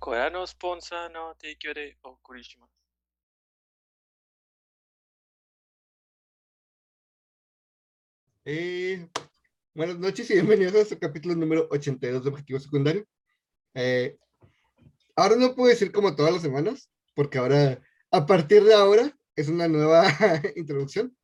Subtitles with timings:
[0.00, 2.66] Corea no sponsor no te eh, o Kurishima.
[8.46, 9.06] Eh,
[9.74, 13.06] buenas noches y bienvenidos a su capítulo número 82 de Objetivo Secundario.
[13.74, 14.16] Eh,
[15.16, 17.78] ahora no puedo decir como todas las semanas, porque ahora,
[18.10, 20.04] a partir de ahora, es una nueva
[20.56, 21.14] introducción.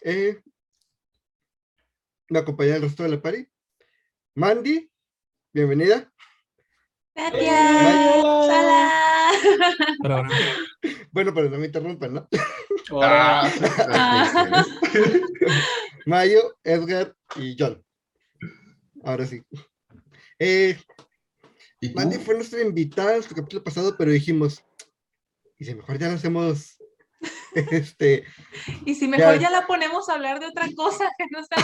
[0.00, 0.40] Eh,
[2.30, 3.46] me acompaña el resto de la party.
[4.34, 4.90] Mandy,
[5.52, 6.10] bienvenida.
[7.16, 8.24] Gracias.
[10.02, 10.28] Hola.
[11.10, 12.28] Bueno, pero no me interrumpan, ¿no?
[12.90, 13.50] Hola.
[13.88, 14.64] Ah.
[16.06, 17.82] Mayo, Edgar y John.
[19.02, 19.42] Ahora sí.
[20.38, 20.78] Eh.
[21.94, 24.62] Mandy fue nuestra invitada en nuestro capítulo pasado, pero dijimos,
[25.58, 26.76] y si mejor ya lo hacemos,
[27.54, 28.24] este,
[28.84, 29.40] Y si mejor Ya.
[29.42, 31.56] ya la ponemos a hablar de otra cosa que no está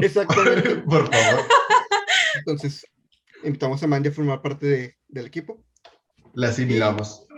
[0.00, 0.76] exactamente.
[0.76, 1.46] Por favor,
[2.36, 2.86] Entonces,
[3.44, 5.62] invitamos a Mandy a formar parte de- del equipo.
[6.34, 7.26] la asimilamos.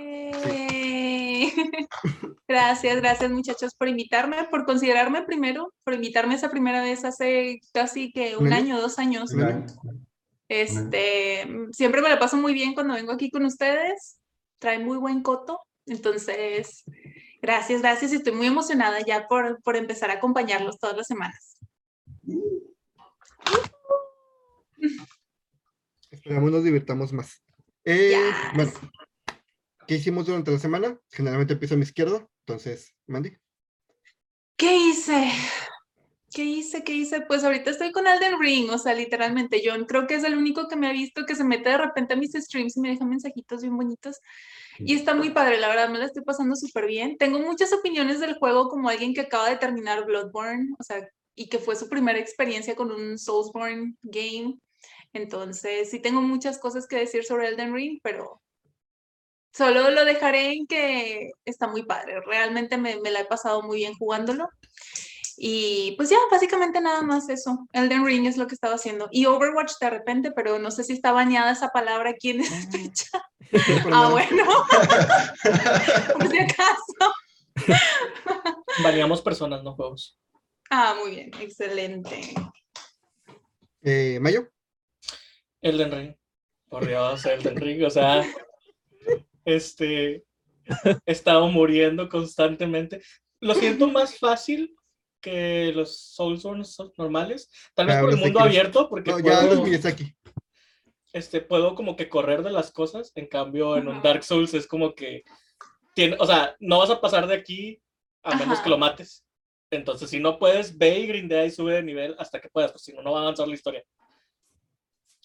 [2.49, 8.11] Gracias, gracias muchachos por invitarme, por considerarme primero, por invitarme esa primera vez hace casi
[8.13, 9.31] que un ¿Un año, dos años.
[10.49, 14.19] Este, siempre me la paso muy bien cuando vengo aquí con ustedes.
[14.59, 15.61] Trae muy buen coto.
[15.87, 16.83] Entonces,
[17.41, 18.13] gracias, gracias.
[18.13, 21.57] y Estoy muy emocionada ya por, por empezar a acompañarlos todas las semanas.
[26.31, 27.43] Esperamos nos divirtamos más.
[27.85, 28.55] Eh, Yes.
[28.55, 28.73] Bueno,
[29.89, 30.97] ¿qué hicimos durante la semana?
[31.11, 33.33] Generalmente empiezo a mi izquierda, entonces, Mandy.
[34.57, 35.33] ¿Qué hice?
[36.33, 36.85] ¿Qué hice?
[36.85, 37.23] ¿Qué hice?
[37.23, 40.69] Pues ahorita estoy con Elden Ring, o sea, literalmente, John creo que es el único
[40.69, 43.05] que me ha visto que se mete de repente a mis streams y me deja
[43.05, 44.21] mensajitos bien bonitos.
[44.79, 47.17] Y está muy padre, la verdad, me la estoy pasando súper bien.
[47.19, 51.49] Tengo muchas opiniones del juego como alguien que acaba de terminar Bloodborne, o sea, y
[51.49, 54.61] que fue su primera experiencia con un Soulsborne game.
[55.13, 58.41] Entonces, sí tengo muchas cosas que decir sobre Elden Ring, pero
[59.53, 62.21] solo lo dejaré en que está muy padre.
[62.25, 64.49] Realmente me, me la he pasado muy bien jugándolo.
[65.43, 67.67] Y pues ya, básicamente nada más eso.
[67.73, 69.09] Elden Ring es lo que estaba haciendo.
[69.11, 72.93] Y Overwatch de repente, pero no sé si está bañada esa palabra aquí en este
[72.93, 73.23] chat.
[73.51, 74.45] No, por Ah, bueno.
[76.19, 77.15] Por si acaso.
[78.85, 80.19] baneamos personas, no juegos.
[80.71, 82.35] Ah, muy bien, excelente.
[83.83, 84.47] Eh, Mayo.
[85.63, 86.15] Elden Ring.
[86.69, 87.85] Por Dios, Elden Ring.
[87.85, 88.25] O sea,
[89.45, 90.25] este.
[91.05, 93.03] He estado muriendo constantemente.
[93.41, 94.75] Lo siento más fácil
[95.21, 96.65] que los Soulsborne
[96.97, 97.51] normales.
[97.75, 100.15] Tal vez Ya por el mundo abierto, porque No, ya los puedo, Miyazaki.
[101.13, 103.11] este, puedo como que correr de las cosas.
[103.17, 104.01] En cambio, en un.
[104.03, 105.25] Dark Souls es como que.
[105.95, 107.83] Tiene, o sea, no vas a pasar de aquí
[108.23, 108.65] a menos Ajá.
[108.65, 109.25] que lo mates.
[109.73, 112.83] Entonces, si no puedes, ve y grindea y sube de nivel hasta que puedas, pues
[112.85, 113.85] si no, no va a avanzar la historia.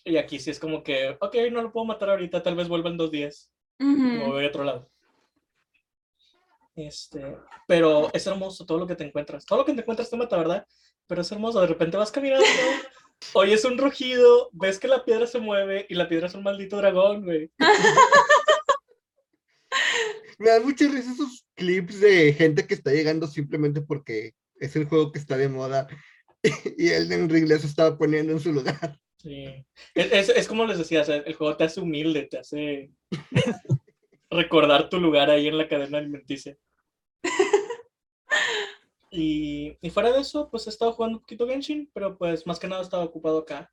[0.07, 2.91] Y aquí sí es como que, ok, no lo puedo matar ahorita, tal vez vuelva
[2.91, 3.51] en dos días.
[3.79, 4.31] y Me Ujú.
[4.33, 4.87] voy a otro lado.
[6.75, 9.45] Este, pero es hermoso todo lo que te encuentras.
[9.45, 10.67] Todo lo que te encuentras te mata, ¿verdad?
[11.07, 11.59] Pero es hermoso.
[11.59, 12.45] De repente vas caminando,
[13.33, 16.77] oyes un rugido, ves que la piedra se mueve y la piedra es un maldito
[16.77, 17.51] dragón, güey.
[20.37, 24.85] Me dan mucha risa esos clips de gente que está llegando simplemente porque es el
[24.85, 25.87] juego que está de moda
[26.77, 28.99] y Elden Ring les estaba poniendo en su lugar.
[29.25, 29.65] Sí.
[29.95, 32.91] Es, es- es como les decía, o sea, el juego te hace humilde, te hace
[34.29, 36.55] recordar tu lugar ahí en la cadena alimenticia.
[39.11, 42.59] Y, y fuera de eso, pues he estado jugando un poquito Genshin, pero pues más
[42.59, 43.71] que nada estaba ocupado acá,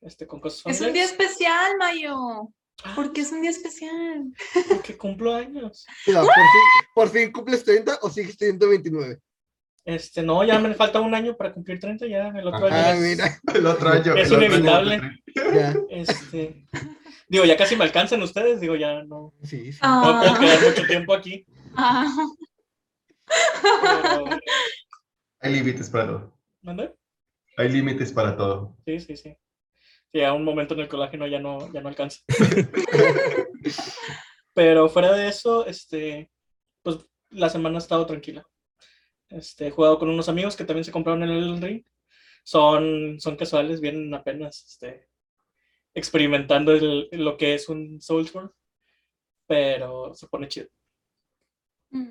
[0.00, 1.10] este, con cosas Es un día familiares.
[1.12, 2.48] especial, Mayo.
[2.84, 4.32] Ah, Porque es un día especial.
[4.68, 5.84] porque cumplo años.
[6.06, 6.44] Mira, por, fin,
[6.94, 9.18] por fin cumples 30 o sigues teniendo 29.
[9.84, 13.00] Este, no, ya me falta un año para cumplir 30 ya, el otro año es,
[13.00, 14.14] mira, El otro año.
[14.14, 15.00] Es el otro año inevitable.
[15.90, 16.66] este,
[17.28, 19.78] digo, ya casi me alcanzan ustedes, digo, ya no, Sí, sí.
[19.82, 20.02] Ah.
[20.04, 21.46] no puedo quedar mucho tiempo aquí,
[21.76, 22.06] Ah,
[23.82, 24.24] pero,
[25.40, 26.38] Hay límites para todo.
[26.62, 26.94] ¿mande?
[27.56, 28.76] Hay límites para todo.
[28.84, 29.34] Sí, sí, sí.
[30.12, 32.20] Sí, a un momento en el colágeno ya no, ya no alcanza.
[34.54, 36.30] Pero fuera de eso, este,
[36.82, 36.98] pues
[37.30, 38.44] la semana ha estado tranquila.
[39.30, 41.84] Este, he jugado con unos amigos que también se compraron el Elden Ring.
[42.42, 45.08] Son, son casuales, vienen apenas este,
[45.94, 48.50] experimentando el- lo que es un Soulsborne.
[49.46, 50.68] Pero se pone chido.
[51.90, 52.08] mm.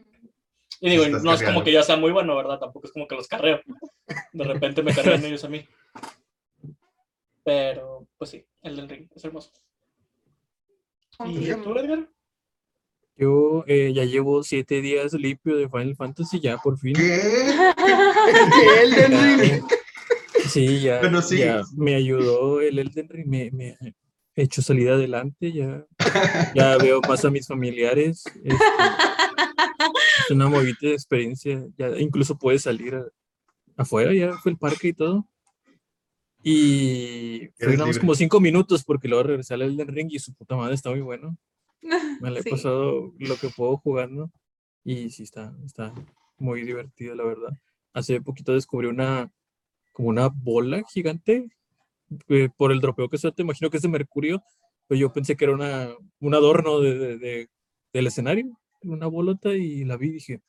[0.82, 2.58] Y digo, Estás no es como que yo sea muy bueno, ¿verdad?
[2.60, 3.60] Tampoco es como que los carreo.
[4.32, 5.68] De repente me carrean ellos a mí.
[7.44, 9.52] Pero, pues sí, el del ring es hermoso.
[11.26, 12.08] ¿Y tú, Edgar?
[13.20, 16.94] Yo eh, ya llevo siete días limpio de Final Fantasy, ya por fin.
[16.94, 17.20] ¿Qué?
[18.56, 19.64] Que Elden Ring.
[20.48, 21.40] Sí, ya, Bueno, sí.
[21.40, 23.28] ya me ayudó el Elden Ring.
[23.28, 23.78] Me, me-
[24.36, 25.86] he hecho salir adelante, ya,
[26.56, 28.24] ya veo más a mis familiares.
[28.44, 28.56] este,
[30.24, 33.06] es una movida de experiencia, ya incluso puedes salir a-
[33.76, 35.28] afuera, ya fue el parque y todo.
[36.42, 40.74] Y fue como cinco minutos porque luego regresé al Elden Ring y su puta madre
[40.76, 41.38] está muy bueno.
[42.22, 42.50] Me la he Sí.
[42.50, 44.32] pasado lo que puedo jugando
[44.84, 45.94] y sí está, está
[46.38, 47.52] muy divertido, la verdad.
[47.94, 49.32] Hace poquito descubrí una,
[49.94, 51.50] como una bola gigante
[52.30, 54.44] eh, por el dropeo que suelta, imagino que es de mercurio,
[54.88, 55.90] pero yo pensé que era una,
[56.20, 57.50] un adorno de, de- de-
[57.94, 58.46] del escenario,
[58.84, 60.42] una bolota y la vi y dije,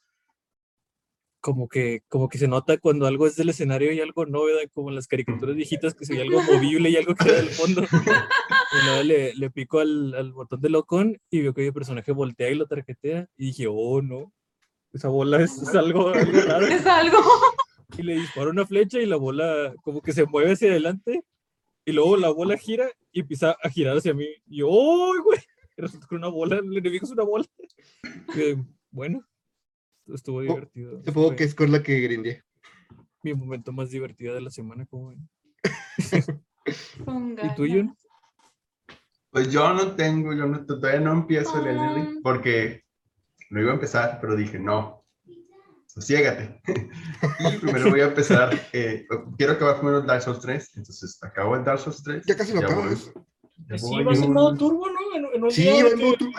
[1.40, 4.62] como que, como que se nota cuando algo es del escenario y algo no, ¿verdad?
[4.72, 7.82] Como en las caricaturas viejitas que se ve algo movible y algo que del fondo.
[7.82, 12.12] Y luego le, le pico al, al botón de locón y veo que el personaje
[12.12, 14.32] voltea y lo tarjetea y dije, oh no,
[14.92, 16.66] esa bola es, es algo, algo raro.
[16.66, 17.18] Es algo.
[17.96, 21.24] Y le disparo una flecha y la bola como que se mueve hacia adelante
[21.84, 24.26] y luego la bola gira y empieza a girar hacia mí.
[24.46, 25.40] Y yo, ¡oh, güey!
[25.76, 27.46] Resulta que una bola, el enemigo es una bola.
[28.34, 28.56] Y,
[28.90, 29.24] bueno,
[30.14, 31.02] estuvo divertido.
[31.04, 32.42] Supongo Fue que es con la que grindé.
[33.22, 35.28] mi momento más divertido de la semana, como ven.
[37.42, 37.66] ¿Y tú.
[37.66, 37.96] Jun?
[39.30, 41.94] Pues yo no tengo, yo no, todavía no empiezo el Elden Ah.
[41.94, 42.82] Ring porque
[43.50, 45.04] lo iba a empezar, pero dije, no,
[45.86, 46.60] sosiégate.
[47.54, 51.64] y primero voy a empezar, eh, quiero acabar primero Dark Souls 3, entonces acabo el
[51.64, 52.24] Dark Souls 3.
[52.26, 52.96] Ya casi lo voy-
[53.68, 54.98] ya Sí, voy va a ser un- modo turbo, ¿no?
[55.16, 56.32] En, en un Sí, día va en modo turbo.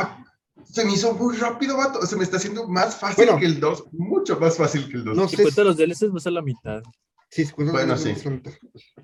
[0.71, 2.05] Se me hizo muy rápido, vato.
[2.05, 3.39] Se me está haciendo más fácil Bueno.
[3.39, 5.17] que el 2, mucho más fácil que el 2.
[5.17, 5.43] No Si sé.
[5.43, 6.81] cuenta los DLCs, vas a la mitad.
[7.29, 8.13] Sí, Bueno, los sí.
[8.29, 8.51] mitad.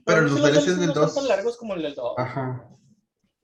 [0.05, 1.15] Pero a los veces DLCs DLCs del no son 2.
[1.15, 2.13] tan largos como el del 2.
[2.17, 2.69] Ajá.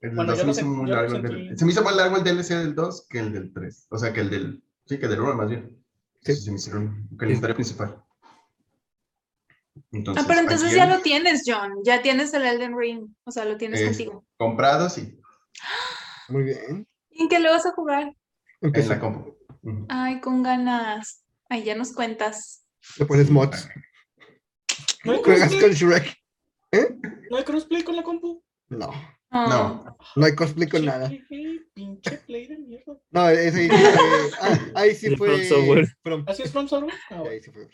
[0.00, 1.16] El del Bueno, 2 yo se me hizo muy largo.
[1.16, 1.58] el del- sentí.
[1.58, 3.86] Se me hizo más largo el DLC del 2 que el del 3.
[3.90, 4.64] O sea, que el del.
[4.86, 5.84] Sí, que el del 1 más bien.
[6.22, 6.34] Sí.
[6.36, 7.08] Se me hicieron.
[7.18, 8.02] Que la historia principal.
[9.92, 11.72] Entonces, Ah, pero entonces ya el- lo tienes, John.
[11.84, 13.08] Ya tienes el Elden Ring.
[13.24, 14.24] O sea, lo tienes Es- contigo.
[14.36, 15.18] Comprado, sí.
[16.28, 16.86] Muy bien.
[17.14, 18.02] ¿Y en qué le vas a jugar?
[18.02, 18.16] En
[18.60, 18.90] Empieza.
[18.94, 19.36] la compu.
[19.88, 21.24] Ay, con ganas.
[21.48, 22.66] Ay, ya nos cuentas.
[22.98, 23.68] Le pones mods.
[25.04, 25.60] ¿No hay, Juegas crossplay?
[25.60, 26.16] con Shrek.
[27.30, 28.42] ¿No hay crossplay con la compu?
[28.68, 28.90] No.
[29.30, 29.96] Ah, No.
[30.16, 31.08] No hay cosplay con nada.
[31.08, 32.96] Pinche- Pinche play de mierda.
[33.10, 34.30] No, ese ahí sí fue.
[34.40, 35.28] ah, ahí sí fue.
[35.28, 35.88] From Software.
[36.02, 36.94] From- ¿Así es From Software?
[37.10, 37.68] Ah, bueno, ahí sí fue.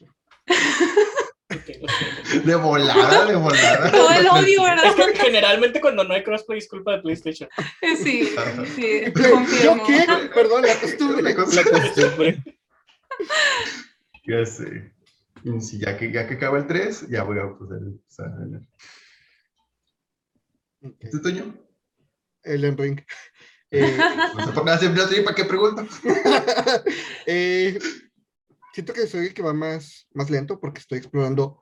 [2.44, 3.90] De volada, de volada.
[3.90, 4.94] Todo el odio, Es ¿verdad?
[5.12, 7.48] que generalmente cuando no hay crossplay es culpa de PlayStation.
[8.02, 8.32] Sí,
[8.76, 9.86] sí, ¿Yo confirmo.
[9.86, 10.06] qué?
[10.34, 11.22] Perdón, la costumbre.
[11.22, 12.44] La costumbre.
[14.26, 14.92] Ya sé.
[15.42, 18.46] Ya que, ya que acaba el 3, ya voy a poder empezar a
[21.10, 21.54] ¿Tú, Toño?
[22.42, 23.00] Elden Ring.
[23.70, 23.96] Eh,
[24.36, 25.86] No sé por nada siempre así, ¿para qué pregunto?
[27.26, 27.78] eh,
[28.72, 31.60] siento que soy el que va más, más lento porque estoy explorando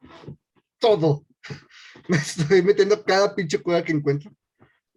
[0.78, 1.26] todo.
[2.08, 4.31] Me estoy metiendo cada pinche cueva que encuentro.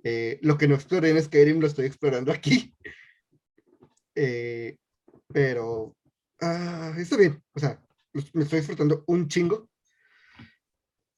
[0.03, 2.75] Eh, lo que no exploré en Skyrim lo estoy explorando aquí.
[4.13, 4.75] Eh,
[5.31, 5.95] pero
[6.41, 7.41] ah, está bien.
[7.53, 7.81] O sea,
[8.33, 9.69] me estoy disfrutando un chingo.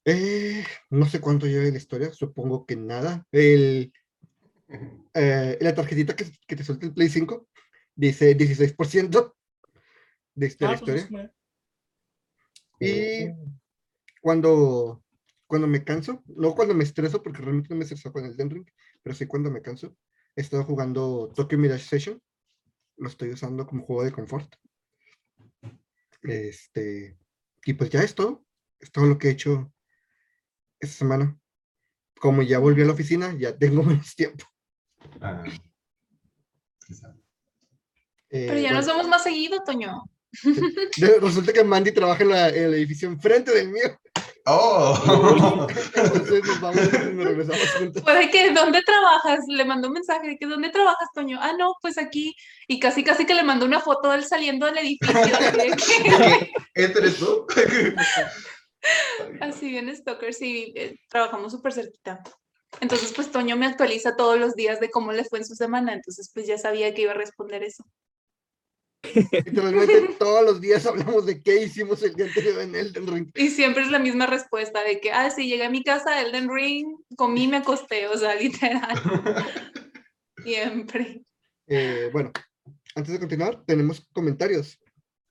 [0.06, 3.25] Eh, no sé cuánto lleve la historia, supongo que nada.
[3.31, 3.92] El,
[5.16, 7.48] eh, la tarjetita que, que te suelta el Play 5
[7.96, 9.34] dice 16%
[10.35, 11.33] de, la Ah, pues historia.
[12.80, 13.31] Y
[14.21, 15.03] cuando,
[15.47, 18.50] cuando me canso, no cuando me estreso, porque realmente no me estreso con el Den
[18.50, 18.65] Ring,
[19.01, 19.95] pero sí cuando me canso,
[20.35, 22.22] he estado jugando Tokyo Mirage Session.
[22.98, 24.55] Lo estoy usando como juego de confort.
[26.22, 27.17] Este,
[27.65, 28.46] y pues ya es todo.
[28.79, 29.74] Es todo lo que he hecho
[30.79, 31.38] esta semana.
[32.19, 34.46] Como ya volví a la oficina, ya tengo menos tiempo.
[35.22, 35.43] Ah.
[38.29, 40.03] Eh, Pero ya bueno, nos vemos más seguido, Toño.
[41.22, 44.00] Resulta que Mandy trabaja en, la- en el edificio enfrente del mío.
[44.46, 45.68] ¡Oh!
[45.96, 48.04] Entonces nos vamos y nos regresamos juntos.
[48.04, 49.40] Pues de que, ¿dónde trabajas?
[49.48, 51.40] Le mandó un mensaje de que, ¿dónde trabajas, Toño?
[51.42, 52.36] Ah, no, pues aquí.
[52.68, 55.18] Y casi, casi que le mandó una foto de él saliendo del edificio.
[55.18, 57.46] así de que- ¿Este eres tú?
[59.40, 62.22] Así bien, Stalker, sí, eh, trabajamos súper cerquita.
[62.82, 65.94] Entonces, pues Toño me actualiza todos los días de cómo le fue en su semana,
[65.94, 67.86] entonces pues ya sabía que iba a responder eso.
[69.45, 73.31] Literalmente todos los días hablamos de qué hicimos el día anterior en Elden Ring.
[73.36, 76.50] Y siempre es la misma respuesta de que, ah, sí, llegué a mi casa, Elden
[76.50, 78.95] Ring, comí, me acosté, o sea, literal,
[80.43, 81.24] siempre.
[81.67, 82.31] Eh, bueno,
[82.95, 84.79] antes de continuar, tenemos comentarios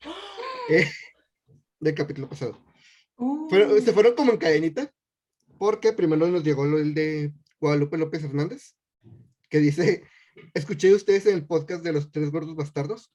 [0.68, 0.90] eh,
[1.80, 2.62] del capítulo pasado.
[3.48, 4.92] Fueron- Uh, se fueron como en cadenita,
[5.58, 8.74] porque primero nos llegó el de Guadalupe López Hernández,
[9.48, 10.02] que dice,
[10.54, 13.12] escuché ustedes en el podcast de los tres gordos bastardos,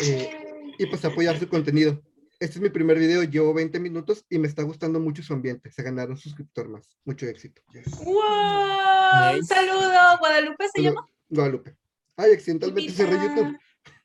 [0.00, 0.30] eh,
[0.78, 2.02] y pues apoyar su contenido.
[2.38, 5.70] este es mi primer video, llevo 20 minutos y me está gustando mucho su ambiente.
[5.70, 6.96] Se ganaron un suscriptor más.
[7.04, 7.62] Mucho éxito.
[7.72, 7.98] Yes.
[8.04, 9.36] ¡Wow!
[9.36, 9.46] Nice.
[9.54, 10.90] Saludo, Guadalupe se Saludo.
[10.94, 11.08] llama.
[11.28, 11.76] Guadalupe.
[12.16, 13.34] Ay, accidentalmente cerré Lupita.
[13.36, 13.58] YouTube.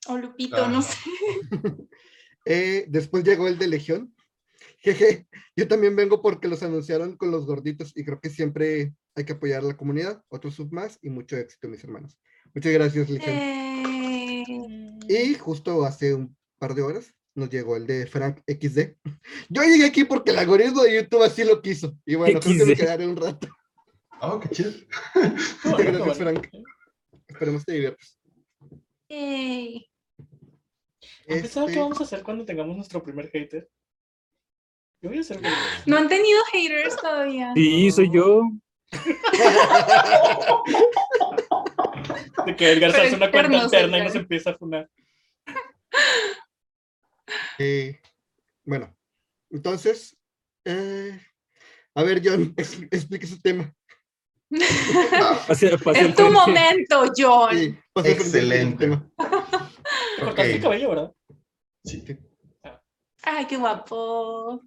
[0.07, 0.69] O Lupito, Ah.
[0.69, 0.95] no sé.
[2.45, 4.15] Eh, después llegó el de Legión.
[4.79, 9.25] Jeje, yo también vengo porque los anunciaron con los gorditos y creo que siempre hay
[9.25, 10.23] que apoyar a la comunidad.
[10.27, 12.17] Otro sub más y mucho éxito, mis hermanos.
[12.55, 13.35] Muchas gracias, Legión.
[13.35, 13.83] Eh,
[15.07, 18.95] Y justo hace un par de horas nos llegó el de Frank XD.
[19.49, 21.97] Yo llegué aquí porque el algoritmo de YouTube así lo quiso.
[22.05, 22.79] Y bueno, creo que me XD.
[22.81, 23.47] quedaré un rato.
[24.21, 24.71] Oh, qué chido.
[25.13, 26.13] Bueno, Gracias, bueno.
[26.41, 26.49] Frank.
[27.27, 28.19] Esperemos te diviertas.
[29.09, 29.87] yay.
[31.27, 33.69] ¿Han pensado Este, qué vamos a hacer cuando tengamos nuestro primer hater?
[35.01, 35.39] Yo voy a hacer.
[35.87, 37.51] No han tenido haters todavía.
[37.55, 38.43] Sí, soy yo.
[42.45, 44.89] De que Edgar se hace una cuenta internos, alterna y nos empieza a funar.
[47.59, 47.99] eh,
[48.63, 48.95] bueno,
[49.49, 50.17] entonces,
[50.65, 51.19] eh,
[51.95, 53.73] a ver, John, ex- explique su tema.
[55.49, 56.23] Es tu frente.
[56.29, 57.55] momento, John.
[57.57, 58.87] Sí, Excelente.
[58.87, 58.99] Te
[60.23, 61.11] cortaste el cabello, ¿verdad?
[61.85, 62.03] Sí,
[63.23, 64.61] Ay, qué guapo.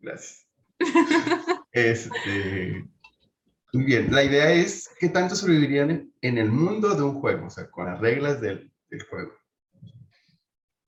[0.00, 0.46] gracias.
[1.72, 2.84] Este,
[3.72, 7.50] muy bien, la idea es qué tanto sobrevivirían en, el mundo de un juego, o
[7.50, 9.32] sea, con las reglas del, del juego.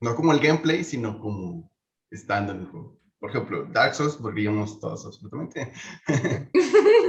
[0.01, 1.71] No como el gameplay, sino como
[2.11, 3.00] estando en el juego.
[3.21, 5.71] Por ejemplo, Dark Souls moriríamos todos absolutamente.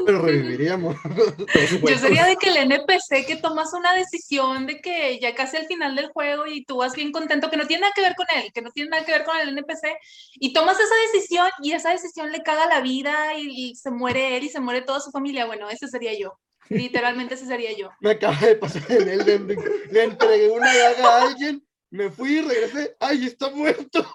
[0.05, 0.97] Pero reviviríamos.
[1.89, 5.67] Yo sería de que el NPC que tomas una decisión de que ya casi al
[5.67, 8.27] final del juego y tú vas bien contento, que no tiene nada que ver con
[8.35, 9.87] él, que no tiene nada que ver con el NPC,
[10.33, 14.35] y tomas esa decisión y esa decisión le caga la vida y, y se muere
[14.35, 15.45] él y se muere toda su familia.
[15.45, 16.37] Bueno, ese sería yo.
[16.67, 17.89] Literalmente ese sería yo.
[18.01, 19.59] Me acaba de pasar en el Ring.
[19.91, 22.97] Le entregué una daga a alguien, me fui y regresé.
[22.99, 24.05] ¡Ay, está muerto!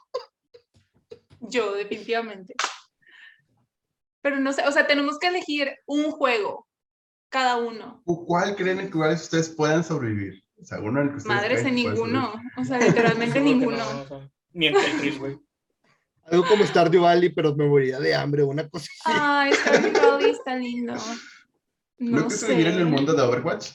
[1.41, 2.55] Yo, definitivamente.
[4.23, 6.67] Pero no sé, o sea, tenemos que elegir un juego,
[7.29, 8.03] cada uno.
[8.05, 10.43] ¿O ¿Cuál creen en que cuáles ustedes puedan sobrevivir?
[10.61, 12.33] O sea, uno en el que ustedes Madres en ninguno.
[12.57, 13.77] O sea, literalmente ninguno.
[13.77, 15.39] no, o sea, Ni en Tetris, güey.
[16.25, 19.17] Algo como Stardew Valley, pero me moriría de hambre, una cosa así.
[19.21, 20.95] Ay, Stardew Valley está lindo.
[21.99, 22.39] ¿No, No que sé.
[22.39, 23.71] sobrevivir en el mundo de Overwatch?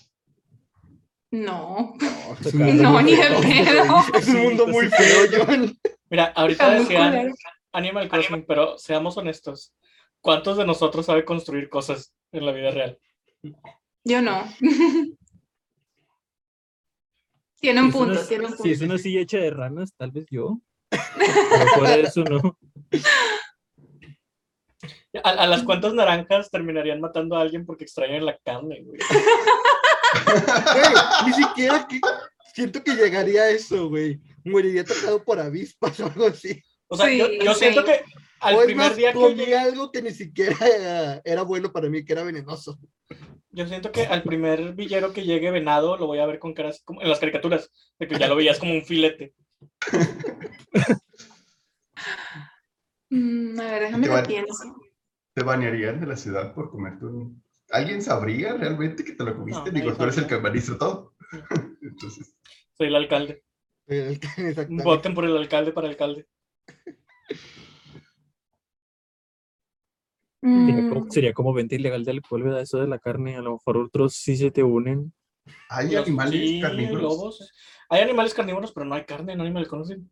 [1.31, 1.95] No.
[2.53, 3.83] No, ni de pedo.
[4.17, 5.77] Es un mundo muy feo, John.
[6.09, 7.33] Mira, ahorita decían.
[7.73, 9.73] Animal Crossing, pero seamos honestos.
[10.19, 12.99] ¿Cuántos de nosotros sabe construir cosas en la vida real?
[14.03, 14.43] Yo no.
[17.61, 18.63] Tiene un Si es una- punto, tiene un punto.
[18.63, 20.59] Si es una silla hecha de ranas, tal vez yo.
[20.89, 22.57] Pero fuera de eso, no.
[25.23, 28.99] A, a las cuantas naranjas terminarían matando a alguien porque extrañan la carne, güey.
[30.73, 30.93] Güey,
[31.25, 31.99] ni siquiera que...
[32.53, 34.19] siento que llegaría a eso, güey.
[34.43, 36.61] Moriría atacado por avispas o algo así.
[36.87, 37.59] O sea, yo, Sí, yo sí.
[37.59, 38.03] siento que
[38.39, 41.89] al o primer más, día que comí algo que ni siquiera era, era bueno para
[41.89, 42.77] mí, que era venenoso.
[43.51, 46.81] yo siento que al primer villero que llegue venado lo voy a ver con caras
[46.83, 49.33] como en las caricaturas, de que ya lo veías como un filete.
[53.09, 54.75] Mm, a ver, déjame Te van- pienso.
[55.33, 57.43] ¿Te banearían de la ciudad por comerte un...
[57.71, 59.71] ¿Alguien sabría realmente que te lo comiste?
[59.71, 61.13] No, Digo, tú eres el que administra todo.
[61.81, 62.35] Entonces,
[62.77, 63.43] Soy el alcalde.
[64.69, 66.27] Voten por el alcalde para alcalde.
[70.43, 72.61] Sería Mm, como, sería como venta ilegal de alcohol, ¿verdad?
[72.61, 73.35] Eso de la carne.
[73.37, 75.13] A lo mejor otros sí se te unen.
[75.69, 77.01] ¿hay Los- animales sí, carnívoros?
[77.01, 77.51] lobos.
[77.89, 80.09] Hay animales carnívoros, pero no hay carne en Animal Crossing.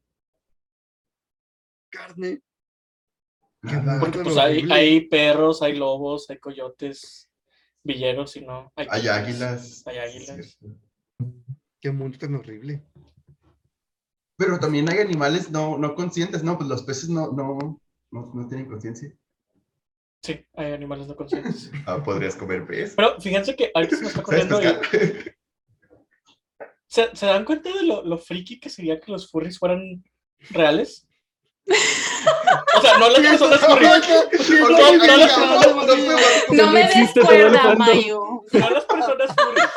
[1.90, 2.42] Carne.
[3.62, 4.00] Nada.
[4.00, 7.29] Porque pues hay perros, hay lobos, hay coyotes,
[7.90, 8.72] villeros y no.
[8.76, 9.84] Hay, águilas.
[9.86, 10.58] Hay águilas.
[11.82, 12.84] Qué mundo tan horrible.
[14.38, 16.58] Pero también hay animales no, no conscientes, ¿no?
[16.58, 17.82] Pues los peces no, no,
[18.12, 19.12] no, no tienen conciencia.
[20.22, 21.72] Sí, hay animales no conscientes.
[21.88, 22.94] Ah, podrías comer pez.
[22.96, 24.62] Pero fíjense que ahorita se me está ¿Sabes corriendo.
[24.62, 25.32] y-?
[26.88, 30.04] ¿Se, se dan cuenta de lo, lo friki que sería que los furries fueran
[30.52, 31.09] reales?
[32.76, 37.48] O sea, no las personas furries, Ok, no, no, no me existe, des estoy cuerda,
[37.48, 37.80] alejando.
[37.80, 38.44] Mayo.
[38.54, 39.70] no las personas furries,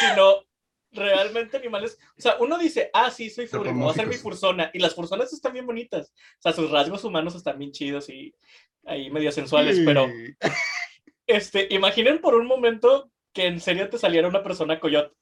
[0.00, 0.42] sino
[0.92, 1.98] realmente animales.
[2.18, 4.70] O sea, uno dice, ah, sí, soy furry, voy a hacer mi fursona.
[4.72, 6.12] Y las fursonas están bien bonitas.
[6.38, 8.34] O sea, sus rasgos humanos están bien chidos y
[8.84, 10.06] ahí medio sensuales, pero
[11.26, 15.14] este, imaginen por un momento que en serio te saliera una persona coyote,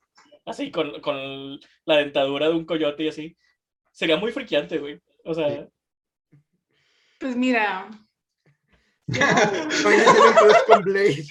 [0.45, 3.37] así con, con la dentadura de un coyote y así.
[3.91, 5.01] Sería muy friqueante, güey.
[5.25, 5.74] O sea, Sí.
[7.25, 7.89] Pues mira.
[10.67, 11.25] Con Blade.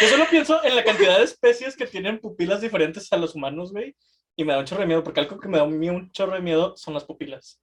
[0.00, 3.72] yo solo pienso en la cantidad de especies que tienen pupilas diferentes a los humanos,
[3.72, 3.96] güey.
[4.36, 6.42] Y me da un chorro de miedo, porque algo que me da un chorro de
[6.42, 7.60] miedo son las pupilas.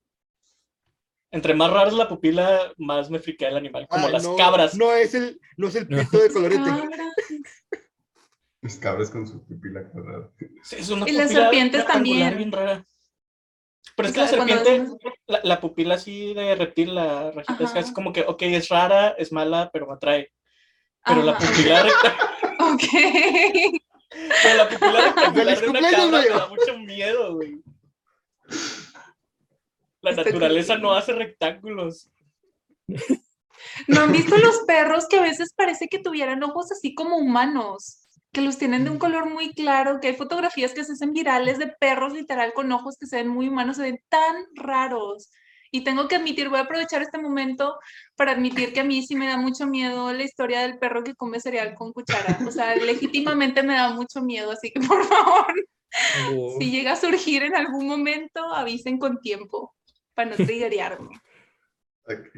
[1.30, 3.86] Entre más rara es la pupila, más me friquea el animal.
[3.88, 4.74] Como Ah, las no, cabras.
[4.74, 6.00] No es el, no es el No.
[6.00, 6.70] pito de colorete.
[8.60, 10.28] Los cabras con su pupila cuadrada.
[10.64, 12.36] Sí, es una Y las serpientes también.
[12.36, 12.84] bien rara.
[13.96, 14.86] Pero es O que la sea, serpiente,
[15.26, 17.80] la, la pupila así de reptil, la rajita, es- Ajá.
[17.80, 20.32] es como que, ok, es rara, es mala, pero me atrae.
[21.04, 22.82] Pero la pupila rectangular, Ok.
[24.42, 27.62] pero la pupila rectangular ¡Feliz de una cabra me da mucho miedo, güey.
[30.00, 32.10] La Está naturaleza no hace rectángulos.
[33.86, 38.01] ¿No han visto los perros que a veces parece que tuvieran ojos así como humanos?
[38.32, 41.58] Que los tienen de un color muy claro, que hay fotografías que se hacen virales
[41.58, 45.30] de perros literal con ojos que se ven muy humanos, se ven tan raros.
[45.70, 47.78] Y tengo que admitir, voy a aprovechar este momento
[48.16, 51.14] para admitir que a mí sí me da mucho miedo la historia del perro que
[51.14, 52.38] come cereal con cuchara.
[52.46, 55.54] O sea, legítimamente me da mucho miedo, así que por favor,
[56.34, 59.74] Oh, si llega a surgir en algún momento, avisen con tiempo
[60.14, 61.20] para no triggerearme.
[62.04, 62.28] Ok.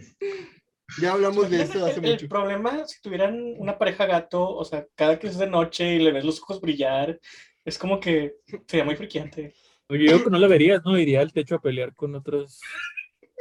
[0.97, 2.29] Ya hablamos de eso hace el, el mucho.
[2.29, 6.13] problema, si tuvieran una pareja gato, o sea, cada que es de noche y le
[6.13, 7.19] ves los ojos brillar,
[7.65, 8.37] es como que
[8.69, 9.55] sería muy friqueante.
[9.89, 10.99] Yo digo que no la verías, ¿no?
[10.99, 12.61] Iría al techo a pelear con otros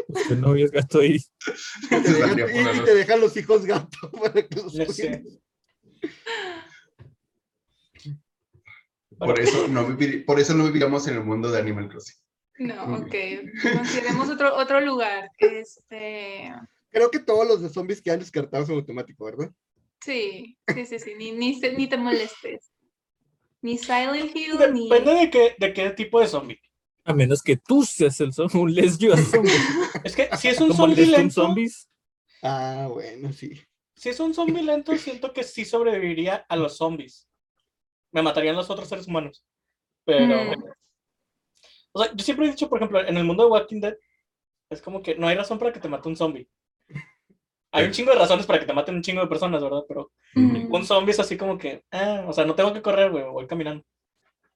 [0.07, 1.19] pues, novios gato y
[1.89, 2.39] Te dejan-
[2.81, 4.73] y, te dejan los hijos gato para que los.
[9.19, 12.15] Por eso no vivir- por eso no viviríamos en el mundo de Animal Crossing.
[12.59, 13.15] No, ok.
[13.73, 15.29] Consideremos otro, otro lugar.
[15.37, 16.51] Este,
[16.93, 19.51] Creo que todos los de zombies quedan descartados en automático, ¿verdad?
[19.99, 21.15] sí, sí, sí, sí.
[21.15, 22.71] Ni, ni, te molestes.
[23.61, 24.89] Ni Silent Hill, ni.
[24.89, 26.59] Depende de qué, de qué tipo de zombie.
[27.03, 29.51] a menos que tú seas el zombie, un Les You a zombie.
[30.03, 31.89] Es que si es un zombie lento, Zombies.
[32.43, 33.59] Ah, bueno, sí.
[33.95, 37.27] si es un zombie lento, siento que sí sobreviviría a los zombies.
[38.11, 39.43] Me matarían los otros seres humanos.
[40.05, 40.43] Pero.
[40.43, 40.63] Mm.
[41.93, 43.95] O sea, yo siempre he dicho, por ejemplo, en el mundo de Walking Dead,
[44.69, 46.47] es como que no hay razón para que te mate un zombie.
[47.73, 49.83] Hay un chingo de razones para que te maten un chingo de personas, ¿verdad?
[49.87, 50.73] Pero Mm.
[50.73, 53.47] un zombie es así como que, ah, o sea, no tengo que correr, güey, voy
[53.47, 53.83] caminando.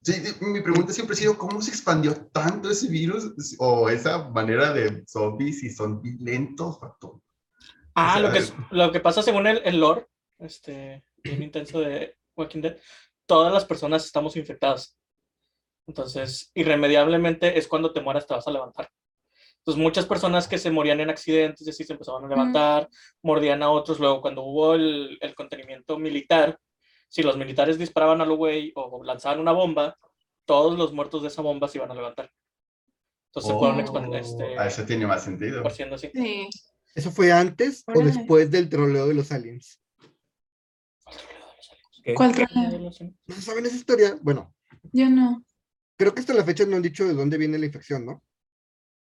[0.01, 4.71] Sí, mi pregunta siempre ha sido, ¿cómo se expandió tanto ese virus o esa manera
[4.71, 6.77] de zombies y zombies lentos?
[7.95, 10.07] Ah, O sea, lo que, es- lo que pasa según el, el lore,
[10.39, 12.77] este, bien intenso de Walking Dead,
[13.25, 14.95] todas las personas estamos infectadas.
[15.87, 18.89] Entonces, irremediablemente es cuando te mueras te vas a levantar.
[19.67, 22.87] Entonces, muchas personas que se morían en accidentes y así se empezaban a levantar,
[23.21, 23.99] mordían a otros.
[23.99, 26.57] Luego, cuando hubo el, el contenimiento militar,
[27.09, 29.97] si los militares disparaban a lo güey o lanzaban una bomba,
[30.45, 32.31] todos los muertos de esa bomba se iban a levantar.
[33.25, 33.81] Entonces, se fueron Oh.
[33.81, 35.57] expandiendo, este, Ah, eso tiene más sentido.
[35.57, 36.11] esparciendo así.
[36.13, 36.47] Sí.
[36.95, 39.81] ¿Eso fue antes o después del troleo de los aliens?
[42.15, 42.89] ¿Cuál troleo?
[43.25, 44.17] ¿No saben esa historia?
[44.21, 44.53] Bueno,
[44.93, 45.43] Yo no.
[45.97, 48.23] creo que hasta la fecha no han dicho de dónde viene la infección, ¿no?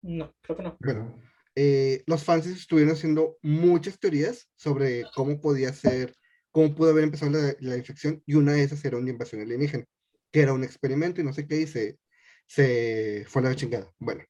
[0.02, 0.76] No, creo que no.
[0.80, 1.20] Bueno,
[1.54, 6.14] eh, los fans estuvieron haciendo muchas teorías sobre cómo podía ser,
[6.50, 9.84] cómo pudo haber empezado la, la infección, y una de esas era una invasión alienígena,
[10.32, 11.98] que era un experimento y no sé qué, y se,
[12.46, 13.92] se fue a la chingada.
[13.98, 14.24] Bueno,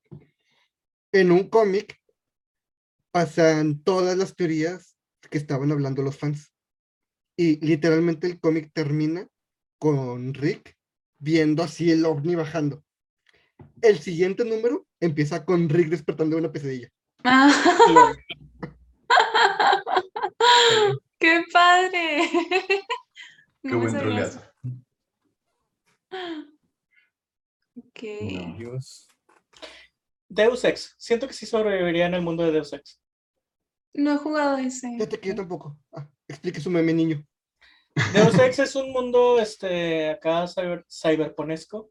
[1.12, 2.00] en un cómic
[3.12, 4.96] pasan todas las teorías
[5.30, 6.52] que estaban hablando los fans.
[7.36, 9.26] Y literalmente el cómic termina
[9.78, 10.76] con Rick
[11.18, 12.84] viendo así el ovni bajando.
[13.82, 16.88] El siguiente número empieza con Rick despertando de una pesadilla.
[17.24, 17.50] Ah.
[21.18, 22.28] ¡Qué padre!
[23.62, 24.40] Qué buen troleazo.
[27.76, 28.02] Ok.
[28.02, 28.56] No.
[28.56, 29.08] Dios.
[30.28, 30.94] Deus Ex.
[30.98, 33.00] Siento que sí sobreviviría en el mundo de Deus Ex.
[33.92, 34.88] No he jugado ese.
[34.92, 35.76] Fíjate que yo tampoco.
[35.92, 37.26] Ah, explique su meme, niño.
[38.14, 41.90] Deus Ex es un mundo este, acá cyber, cyberponesco.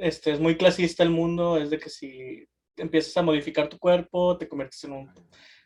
[0.00, 4.36] Este, es muy clasista el mundo, es de que si empiezas a modificar tu cuerpo,
[4.36, 5.12] te conviertes en un,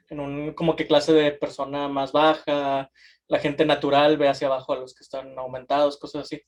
[0.08, 2.90] en un como que clase de persona más baja,
[3.26, 6.40] la gente natural ve hacia abajo a los que están aumentados, cosas así.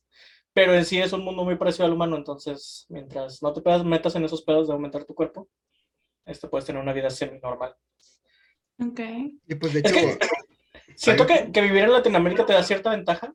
[0.53, 4.15] Pero en sí es un mundo muy parecido al humano, entonces mientras no te metas
[4.17, 5.49] en esos pedos de aumentar tu cuerpo,
[6.27, 7.75] este, puedes tener una vida semi-normal.
[8.79, 9.01] Ok.
[9.49, 10.27] Y pues de Es hecho, que-
[10.95, 13.33] Siento que, que vivir en Latinoamérica te da cierta ventaja,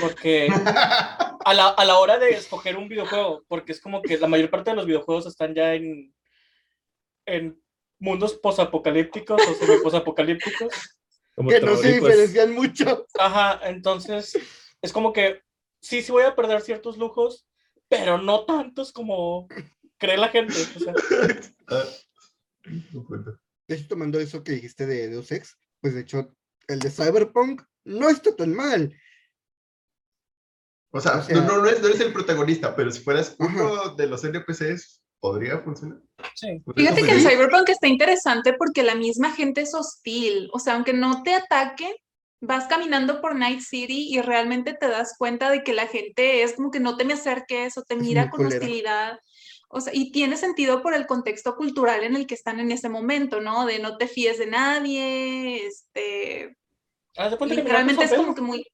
[0.00, 0.48] porque
[1.44, 4.50] a la, a la hora de escoger un videojuego, porque es como que la mayor
[4.50, 6.14] parte de los videojuegos están ya en,
[7.26, 7.62] en
[7.98, 10.98] mundos posapocalípticos o semi-posapocalípticos.
[11.48, 13.06] Que no se diferencian mucho.
[13.18, 14.38] Ajá, entonces
[14.82, 15.40] es como que
[15.80, 17.46] sí, sí voy a perder ciertos lujos,
[17.88, 19.48] pero no tantos como
[19.98, 20.54] cree la gente.
[20.76, 20.94] o sea.
[23.68, 26.34] De hecho, tomando eso que dijiste de Deus Ex, pues de hecho,
[26.68, 28.94] el de Cyberpunk no está tan mal.
[30.92, 33.34] O sea, O sea- no, no, no eres, no eres el protagonista, pero si fueras
[33.38, 33.52] Ajá.
[33.64, 35.98] uno de los NPCs, podría funcionar.
[36.34, 36.60] Sí.
[36.64, 37.38] Podría Fíjate que en competir.
[37.38, 40.50] Cyberpunk está interesante porque la misma gente es hostil.
[40.52, 41.94] O sea, aunque no te ataquen,
[42.40, 46.54] vas caminando por Night City y realmente te das cuenta de que la gente es
[46.54, 48.58] como que no te me acerques o te mira con culera.
[48.60, 49.20] hostilidad.
[49.68, 52.88] O sea, y tiene sentido por el contexto cultural en el que están en ese
[52.90, 53.64] momento, ¿no?
[53.64, 56.56] De no te fíes de nadie, este,
[57.14, 58.66] que literalmente es Miracle como que muy...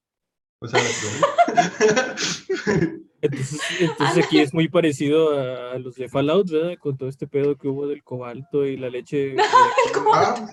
[0.61, 2.17] O sea, la-
[3.21, 6.77] Entonces, entonces aquí es muy parecido a, a los de Fallout, ¿verdad?
[6.79, 9.31] Con todo este pedo que hubo del cobalto y la leche.
[9.35, 9.43] de-
[10.15, 10.49] Ah,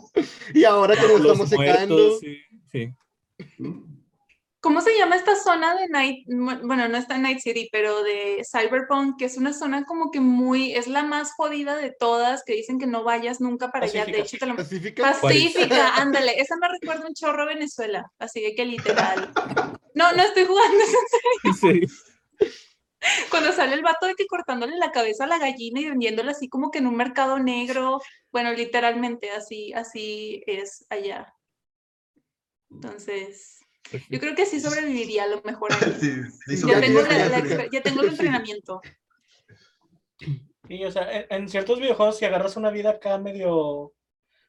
[0.53, 2.37] Y ahora que nos estamos secando, sí,
[2.71, 2.93] sí.
[4.65, 6.25] ¿Cómo se llama esta zona de Night?
[6.27, 10.19] Bueno, no está en Night City, pero de Cyberpunk, que es una zona como que
[10.19, 14.05] muy, es la más jodida de todas, que dicen que no vayas nunca para allá.
[14.05, 14.23] De Pacífica.
[14.23, 15.03] hecho, te lo- Pacífica.
[15.03, 19.31] Pacífica, ándale, esa me recuerda un chorro a Venezuela, así de que literal.
[19.93, 21.39] No, no estoy jugando, es en serio.
[21.43, 21.87] En serio.
[23.29, 26.49] Cuando sale el vato de que cortándole la cabeza a la gallina y vendiéndola así
[26.49, 28.01] como que en un mercado negro,
[28.31, 31.31] bueno, literalmente así, así es allá.
[32.71, 33.59] Entonces,
[34.09, 36.11] yo creo que sí sobreviviría a lo mejor sí,
[36.47, 38.81] sí, Ya tengo, la- la ya tengo el entrenamiento.
[40.67, 43.93] Sí, o sea, en, en ciertos videojuegos, si agarras una vida acá medio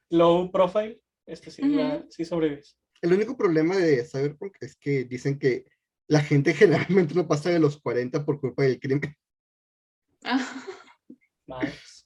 [0.09, 1.61] low profile, este sí,
[2.09, 2.77] sí sobrevives.
[3.01, 5.65] El único problema de Cyberpunk es que dicen que
[6.07, 9.15] la gente generalmente no pasa de los 40 por culpa del crimen.
[10.23, 10.63] Ah,
[11.47, 12.03] Nice.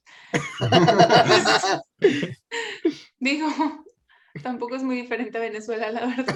[3.19, 3.47] Digo,
[4.41, 6.35] tampoco es muy diferente a Venezuela, la verdad.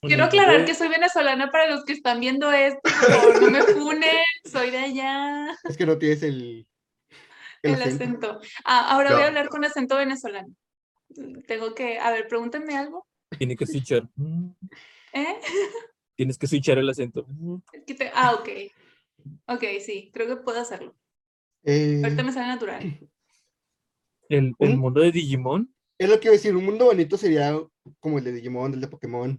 [0.00, 3.50] Pero quiero aclarar que soy venezolana para los que están viendo esto, por favor, no
[3.50, 5.56] me funen, soy de allá.
[5.64, 6.66] Es que no tienes el,
[7.62, 8.04] el El acento.
[8.32, 8.40] acento.
[8.64, 10.52] Ah, ahora voy a hablar con acento venezolano.
[11.46, 13.06] Tengo que, a ver, pregúntenme algo.
[13.38, 14.08] Tiene que switchar.
[15.12, 15.38] ¿Eh?
[16.16, 17.24] Tienes que switchar el acento.
[17.28, 18.48] Mm, ¿Qué te- Ah, ok.
[19.46, 20.96] Ok, sí, creo que puedo hacerlo.
[21.64, 22.82] Eh, Ahorita me sale natural.
[24.28, 25.68] El, el mundo de Digimon.
[25.98, 27.54] es lo que iba a decir, un mundo bonito sería
[28.00, 29.38] como el de Digimon, el de Pokémon.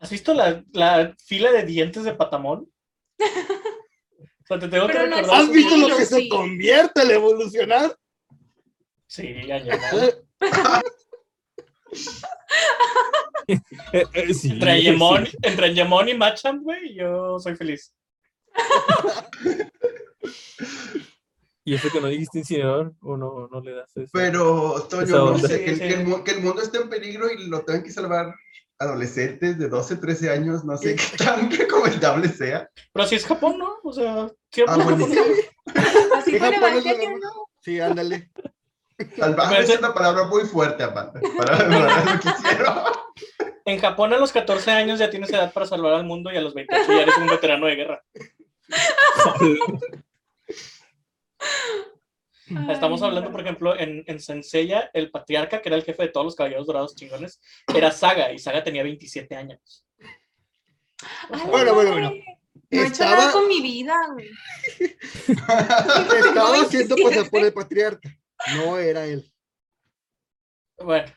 [0.00, 2.68] ¿Has visto la, la fila de dientes de Patamón?
[4.42, 5.42] O sea, te tengo Pero que no es recordar.
[5.42, 7.96] ¿Has visto lo que se convierte al evolucionar?
[9.08, 9.72] Sí, año.
[13.92, 14.82] Eh, eh, sí, Entre sí.
[14.82, 17.94] Yemon, entre Yemon y Machamp, güey, yo soy feliz.
[21.66, 24.08] Y eso que no dijiste incinerador, o no, no le das eso.
[24.12, 27.48] Pero, Toño, no sé, que, Sí, que el, que el mundo esté en peligro y
[27.48, 28.32] lo tengan que salvar
[28.78, 32.70] adolescentes de 12, 13 años, no sé qué tan recomendable sea.
[32.92, 33.78] Pero si es Japón, ¿no?
[33.82, 34.98] O sea, siempre Ah, es Japón.
[34.98, 35.24] buenísimo.
[36.16, 37.30] Así En fue Japón es Evangelion, ¿no?
[37.60, 38.30] Sí, ándale.
[39.18, 42.74] Salvaje es una palabra muy fuerte, aparte, para, para lo que hicieron.
[43.64, 46.40] En Japón a los 14 años ya tienes edad para salvar al mundo y a
[46.40, 48.02] los 28 ya eres un veterano de guerra.
[52.70, 56.26] Estamos hablando, por ejemplo, en, en Senseiya, el patriarca, que era el jefe de todos
[56.26, 57.40] los caballeros dorados chingones,
[57.74, 59.84] era Saga, y Saga tenía 27 años.
[61.30, 62.12] Ay, Bueno, bueno, bueno.
[62.70, 64.30] No he hecho Estaba, nada con mi vida, güey.
[66.18, 68.08] estaba haciendo pasar por el patriarca.
[68.56, 69.32] No era él.
[70.78, 71.12] Bueno.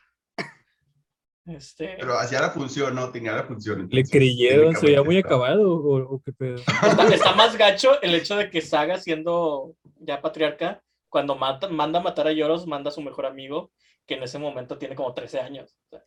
[1.50, 3.12] Este, Pero hacía la función, ¿no?
[3.12, 3.88] Tenía la función.
[3.90, 4.76] ¿Le creyeron?
[4.76, 6.58] ¿Se veía muy está- acabado o, o qué pedo?
[6.84, 12.00] está, está más gacho el hecho de que Saga, siendo ya patriarca, cuando mata, manda
[12.00, 13.72] a matar a Yoros, manda a su mejor amigo,
[14.06, 15.76] que en ese momento tiene como 13 años.
[15.86, 16.04] O sea,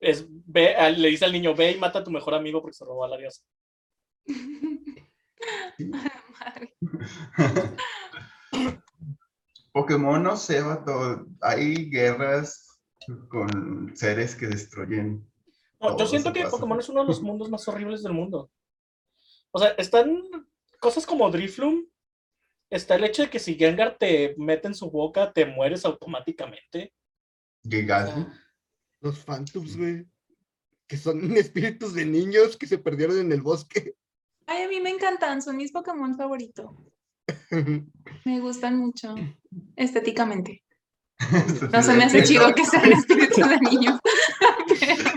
[0.00, 2.84] es, ve, le dice al niño, ve y mata a tu mejor amigo porque se
[2.84, 3.42] robó a la diosa.
[9.72, 12.71] Pokémon, no sé, vato, hay guerras
[13.28, 15.26] con seres que destruyen.
[15.80, 16.44] No, yo siento que.
[16.44, 18.50] Pokémon es uno de los mundos más horribles del mundo.
[19.50, 20.22] O sea, están
[20.80, 21.86] cosas como Drifloom.
[22.70, 26.94] Está el hecho de que si Gengar te mete en su boca, te mueres automáticamente.
[27.64, 28.24] O Gigasmo.
[28.24, 28.40] sea,
[29.00, 30.06] Los Phantoms, güey.
[30.86, 33.94] Que son espíritus de niños que se perdieron en el bosque.
[34.46, 36.70] Ay, a mí me encantan, son mis Pokémon favoritos.
[38.24, 39.14] Me gustan mucho
[39.76, 40.62] estéticamente.
[41.72, 43.98] No se me hace El- chido que sean espíritus de niños.
[44.68, 45.12] pero,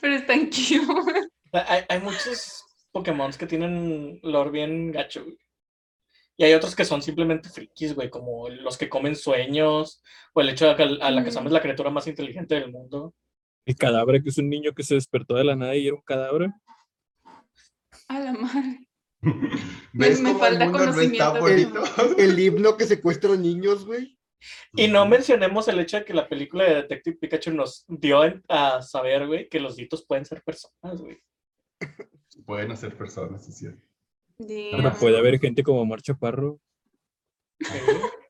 [0.00, 1.28] pero están cute.
[1.52, 5.22] hay, hay muchos Pokémon que tienen lore bien gacho.
[5.24, 5.38] güey.
[6.36, 10.48] Y hay otros que son simplemente frikis, güey, como los que comen sueños, o el
[10.48, 13.14] hecho de que a la Kazama es la criatura más inteligente del mundo.
[13.66, 16.02] El cadáver, que es un niño que se despertó de la nada y era un
[16.02, 16.50] cadáver.
[18.08, 18.88] A la madre.
[19.92, 21.40] ¿Ves me el falta mundo no está conocimiento.
[21.40, 21.84] bonito?
[22.18, 24.18] El himno que secuestra niños, güey.
[24.74, 28.82] Y no mencionemos el hecho de que la película de Detective Pikachu nos dio a
[28.82, 31.18] saber, güey, que los ditos pueden ser personas, güey.
[32.46, 33.80] Pueden ser personas, es cierto.
[34.98, 36.60] Puede haber gente como Omar Chaparro.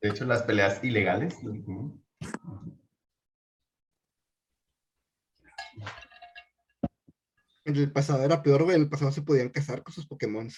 [0.00, 1.42] De hecho, las peleas ilegales.
[1.42, 1.98] ¿no?
[7.64, 8.76] En el pasado era peor, güey.
[8.76, 10.48] En el pasado se podían casar con sus Pokémon.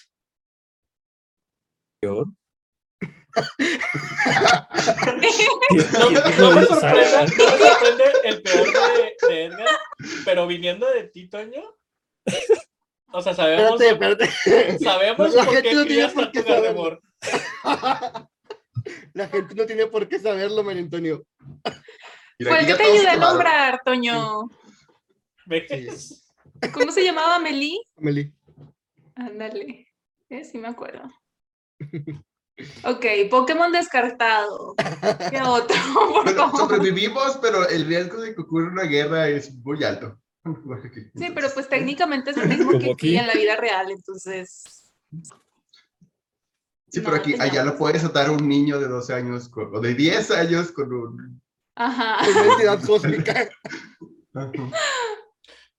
[1.99, 2.27] Peor.
[4.99, 9.67] No, no me sorprende, no me sorprende el peor de, de Edgar,
[10.25, 11.63] pero viniendo de ti, Toño.
[13.11, 14.79] O sea, sabemos, Espérate, espérate.
[14.79, 16.99] sabemos La por gente qué no tiene por qué Gardevoir.
[19.13, 21.25] La gente no tiene por qué saberlo, María Antonio.
[22.39, 24.49] Fue el que te ayudé a nombrar, Toño.
[26.73, 27.81] ¿Cómo se llamaba Meli?
[27.97, 28.33] Meli.
[29.15, 29.87] Ándale.
[30.29, 31.09] Eh, sí me acuerdo.
[32.83, 34.75] Ok, Pokémon descartado.
[35.29, 35.75] ¿Qué otro?
[36.23, 40.19] Bueno, sobrevivimos, pero el riesgo de que ocurra una guerra es muy alto.
[41.15, 44.91] Sí, pero pues técnicamente es el mismo Como que aquí en la vida real, entonces.
[46.91, 47.71] Sí, no, pero aquí, pues allá no.
[47.71, 51.41] lo puedes atar un niño de 12 años con- o de 10 años con un...
[51.75, 52.25] Ajá.
[52.27, 53.49] Es una entidad cósmica.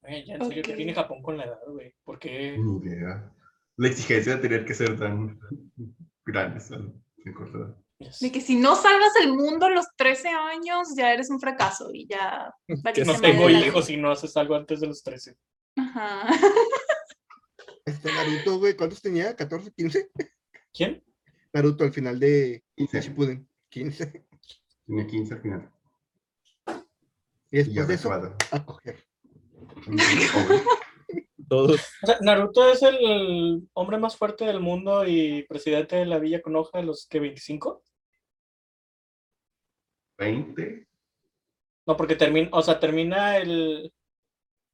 [0.03, 0.77] Güey, ya en serio, ¿qué Ok.
[0.77, 1.95] tiene Japón con la edad, güey?
[2.05, 2.57] ¿Por qué?
[2.59, 3.31] Ni idea.
[3.77, 5.38] La exigencia de tener que ser tan
[6.31, 7.77] grandes a en corta edad.
[8.21, 11.90] De que si no salvas el mundo a los 13 años, ya eres un fracaso
[11.93, 12.55] y ya.
[12.83, 15.37] valiste No tengo hijos y no haces algo antes de los 13.
[15.77, 16.27] Ajá.
[17.85, 19.37] Este Naruto, güey, ¿cuántos tenía?
[19.37, 20.11] ¿14, 15?
[20.73, 21.03] ¿Quién?
[21.53, 23.01] Naruto al final de 15.
[23.01, 23.49] Shippuden.
[23.69, 24.27] 15.
[24.87, 25.71] Tenía 15 al final.
[27.51, 29.05] Y Y después de eso, a coger.
[31.51, 31.81] Todos.
[32.03, 36.41] O sea, Naruto es el hombre más fuerte del mundo y presidente de la Villa
[36.41, 37.83] Konoha de los que 25.
[40.17, 40.87] 20.
[41.87, 43.93] No, porque termina, o sea, termina el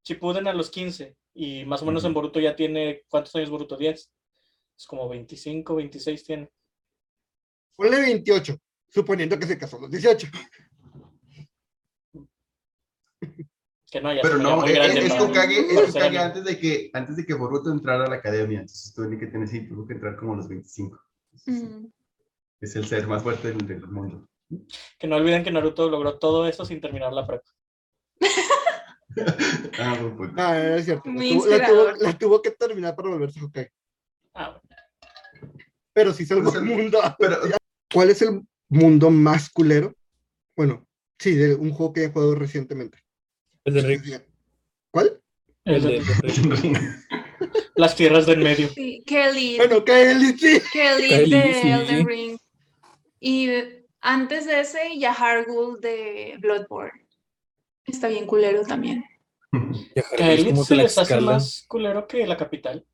[0.04, 2.12] Shippuden a los 15 y más o menos en.
[2.12, 3.78] Boruto ya tiene, ¿cuántos años Boruto?
[3.78, 4.12] 10.
[4.76, 6.50] Es como 25, 26 tiene.
[7.74, 8.54] Ponle 28,
[8.86, 10.28] suponiendo que se casó a los 18.
[13.90, 16.18] Que no, ya Pero no, muy es, es anime.
[16.18, 19.46] antes de que antes de que Boruto entrara a la academia, entonces tuvo que tener
[19.46, 21.00] sí, tuvo que entrar como a los 25.
[21.32, 21.86] Entonces, Mm.
[22.60, 24.26] Es el ser más fuerte del, del mundo.
[24.98, 27.44] Que no olviden que Naruto logró todo eso sin terminar la prepa.
[29.78, 29.96] Ah.
[29.98, 31.08] No, no, no es cierto.
[31.08, 31.98] La tuvo, la tuvo- inspirador.
[32.00, 33.72] la tuvo que terminar para volverse Hokage.
[34.34, 35.54] Ah, bueno.
[35.92, 36.98] Pero sí salvó Pero el es el- mundo.
[37.18, 37.36] Pero
[37.92, 39.94] ¿Cuál es el mundo más culero?
[40.54, 40.86] Bueno,
[41.18, 42.98] sí, de un juego que he jugado recientemente.
[43.66, 44.24] El de Rick.
[44.90, 45.20] ¿Cuál?
[45.64, 46.00] El El de de-
[46.56, 46.80] Rick.
[47.74, 48.68] las tierras del medio.
[48.68, 49.56] Sí, Kelly.
[49.58, 50.60] Bueno, Kelly, sí.
[50.72, 51.68] Kelly Kelly, de sí.
[51.68, 52.38] Elden Ring.
[53.20, 53.50] Y
[54.00, 57.06] antes de ese, Yahargul de Bloodborne.
[57.84, 59.04] Está bien culero también.
[59.94, 62.84] Ya, Que a es Elite como se les hace más culero que la capital.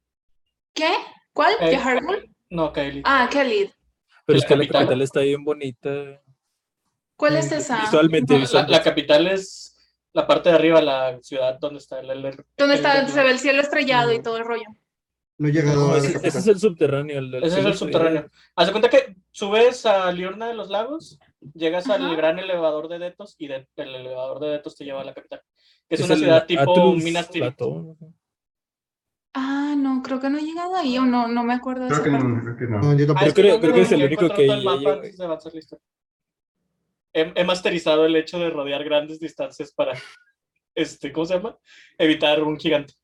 [0.74, 0.90] ¿Qué?
[1.32, 1.54] ¿Cuál?
[1.60, 2.34] Eh, ¿Yahargul?
[2.50, 3.02] No, que Elite.
[3.04, 3.70] Ah, Kelly.
[4.26, 5.02] Pero la es que la capital.
[5.02, 6.22] está bien bonita.
[7.16, 7.80] ¿Cuál es esa?
[7.80, 8.72] Visualmente, La, visualmente.
[8.78, 9.71] la capital es
[10.14, 12.44] la parte de arriba, la ciudad donde está el LR.
[12.56, 13.00] ¿Dónde está?
[13.00, 14.64] el- Se ve el cielo estrellado y todo el rollo.
[15.38, 17.18] No he llegado No, a ese, ese es el subterráneo.
[17.18, 18.28] El Ese es el subterráneo.
[18.54, 21.18] Haz de cuenta que subes a Liurna de los Lagos,
[21.54, 25.04] llegas al gran elevador de Detos y de- el elevador de Detos te lleva a
[25.04, 25.42] la capital.
[25.88, 27.60] Que es, Es una el ciudad tipo Atlus Minas Tirith.
[29.34, 32.10] Ah, no, creo que no he llegado ahí o no, no me acuerdo creo que
[32.10, 32.24] parte.
[32.28, 32.96] no, creo que no.
[32.98, 34.46] Yo Ah, creo- que es el único que
[37.12, 39.92] He, he masterizado el hecho de rodear grandes distancias para,
[40.74, 41.58] este, ¿cómo se llama?
[41.98, 42.94] Evitar un gigante.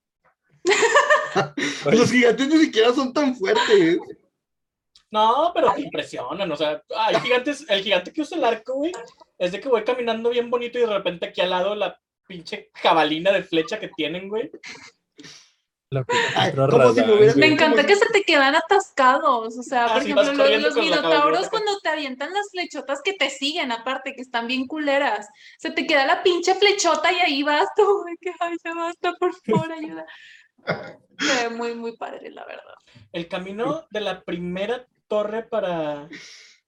[1.91, 3.99] Los gigantes ni siquiera son tan fuertes.
[5.11, 8.93] No, pero te impresionan, o sea, hay gigantes, el gigante que usa el arco, güey,
[9.39, 12.71] es de que voy caminando bien bonito y de repente aquí al lado la pinche
[12.75, 14.51] jabalina de flecha que tienen, güey.
[15.91, 16.53] Ay,
[17.33, 19.57] si me encanta que se te quedan atascados.
[19.57, 23.15] O sea, Ah, por sí, ejemplo, los, los minotauros cuando te avientan las flechotas que
[23.15, 25.29] te siguen, aparte, que están bien culeras.
[25.59, 28.05] Se te queda la pinche flechota y ahí vas tú,
[28.41, 30.05] ay, ya basta, por favor, ayuda.
[31.19, 32.75] Se ve muy, muy padre, la verdad.
[33.13, 36.09] El camino de la primera torre para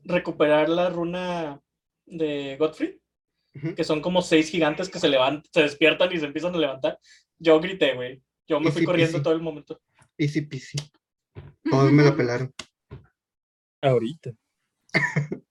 [0.02, 1.60] recuperar la runa
[2.06, 2.98] de Godfrey,
[3.76, 6.98] que son como seis gigantes que se levantan, se despiertan y se empiezan a levantar.
[7.38, 8.22] Yo grité, güey.
[8.50, 9.22] Yo me fui Easy corriendo peasy.
[9.22, 9.80] todo el momento.
[10.18, 10.76] Easy peasy.
[11.70, 12.52] Todos me la pelaron.
[13.80, 14.32] Ahorita.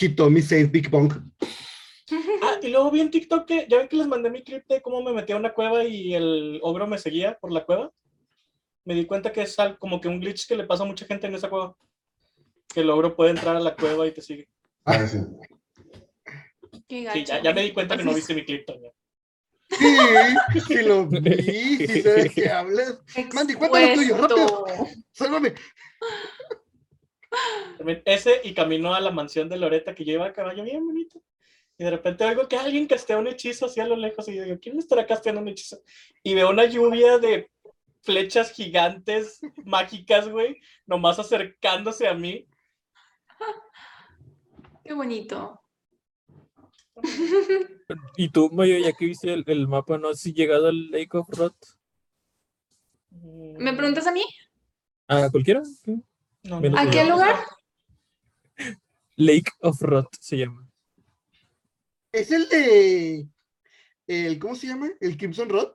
[0.00, 1.12] Hitomi says Big Bong.
[2.42, 4.82] Ah, y luego vi en TikTok que, ya ven que les mandé mi clip de
[4.82, 7.92] cómo me metí a una cueva y el ogro me seguía por la cueva.
[8.84, 11.06] Me di cuenta que es al- como que un glitch que le pasa a mucha
[11.06, 11.76] gente en esa cueva.
[12.74, 14.48] Que el ogro puede entrar a la cueva y te sigue.
[14.84, 15.18] Ah, sí.
[16.88, 18.90] Qué Sí, ya, ya me di cuenta que no viste mi clip, Toño.
[19.70, 23.00] Sí, sí lo vi, sí sé de qué hablas.
[23.32, 24.66] Mandy, cuéntalo tuyo, rápido.
[25.12, 25.54] Sálvame.
[28.04, 31.22] Ese y camino a la mansión de Loreta que yo iba a caballo bien bonito.
[31.78, 34.42] Y de repente oigo que alguien castea un hechizo así a lo lejos y yo
[34.42, 35.82] digo, ¿quién me estará casteando un hechizo?
[36.22, 37.50] Y veo una lluvia de
[38.02, 42.46] flechas gigantes mágicas, güey, nomás acercándose a mí.
[44.84, 45.62] Qué bonito.
[48.16, 51.28] Y tú, Mayo, ya que viste el, el mapa, ¿no has llegado al Lake of
[51.30, 51.54] Rot?
[53.10, 54.24] ¿Me preguntas a mí?
[55.08, 55.62] ¿A cualquiera?
[56.42, 57.36] No, ¿A qué lugar?
[59.16, 60.66] Lake of Rot se llama.
[62.12, 63.28] Es el de.
[64.06, 64.90] El, ¿Cómo se llama?
[65.00, 65.72] El Crimson Rod.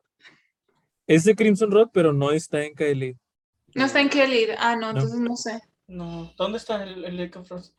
[1.07, 3.15] Es de Crimson Rot, pero no está en Kaelid.
[3.75, 4.47] No está en Kelly.
[4.57, 5.61] Ah, no, entonces no sé.
[5.87, 7.75] No, ¿dónde está el, el Lake of Frost?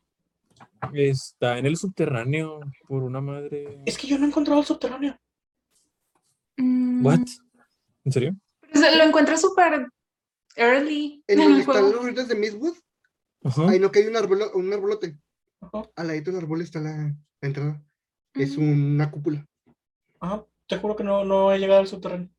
[0.93, 3.81] Está en el subterráneo por una madre.
[3.85, 5.17] Es que yo no he encontrado el subterráneo.
[6.57, 7.19] Mm, ¿What?
[8.05, 8.35] ¿En serio?
[8.61, 9.87] pero se- lo encuentro súper
[10.55, 12.75] early En en el están los ruinas de Mistwood.
[13.43, 13.69] Ajá.
[13.69, 15.17] Ahí no que hay un, arbolo- un arbolote.
[15.61, 15.83] Ajá.
[15.95, 16.91] Al ladito del árbol está la,
[17.41, 17.81] la entrada.
[18.33, 18.65] Es Ujú.
[18.65, 19.45] una cúpula.
[20.19, 22.29] Ajá, te juro que no, no he llegado al subterráneo.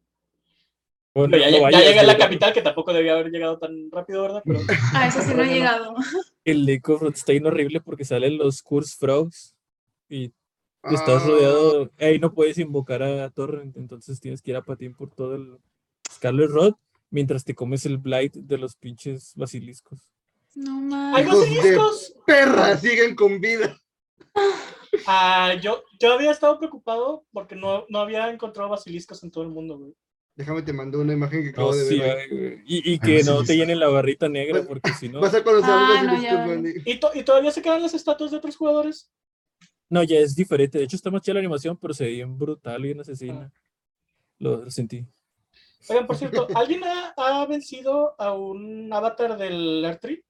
[1.15, 3.31] Bueno, ya, no ya- ya vayas, llegué a la pero capital, que tampoco debía haber
[3.31, 4.43] llegado tan rápido, ¿verdad?
[4.45, 4.61] Pero
[4.95, 5.45] Ah, eso sí no no.
[5.45, 5.95] llegado.
[6.45, 9.55] El Lake of Rot está bien horrible porque salen los Curse Frogs
[10.09, 10.33] y
[10.85, 11.91] estás Ah, rodeado.
[11.99, 15.59] Ahí no puedes invocar a Torrent, entonces tienes que ir a patín por todo el
[16.11, 16.75] Scarlet Rod
[17.11, 19.99] mientras te comes el Blight de los pinches basiliscos.
[20.55, 20.73] No
[21.17, 21.27] ¡Hay más.
[21.27, 22.15] Hijos de- basiliscos!
[22.27, 23.77] Perras siguen con vida.
[25.07, 29.51] Ah, yo, yo había estado preocupado porque no, no había encontrado basiliscos en todo el
[29.51, 29.95] mundo, güey.
[30.39, 32.63] Déjame te mando una imagen que acabo No, de sí, ver.
[32.65, 33.49] y, y que no te basiliscos.
[33.57, 35.19] llenen la barrita negra porque si no.
[35.21, 36.73] Vas a conocer Ah, no, ya.
[36.87, 39.11] ¿Y, to- y todavía se quedan las estatuas de otros jugadores?
[39.91, 40.79] No, ya es diferente.
[40.79, 43.53] De hecho, está más chida la animación, pero se ve bien brutal, bien asesina.
[44.39, 45.05] Lo, lo sentí.
[45.89, 50.23] Oigan, por cierto, ¿alguien ha, ha vencido a un avatar del R3?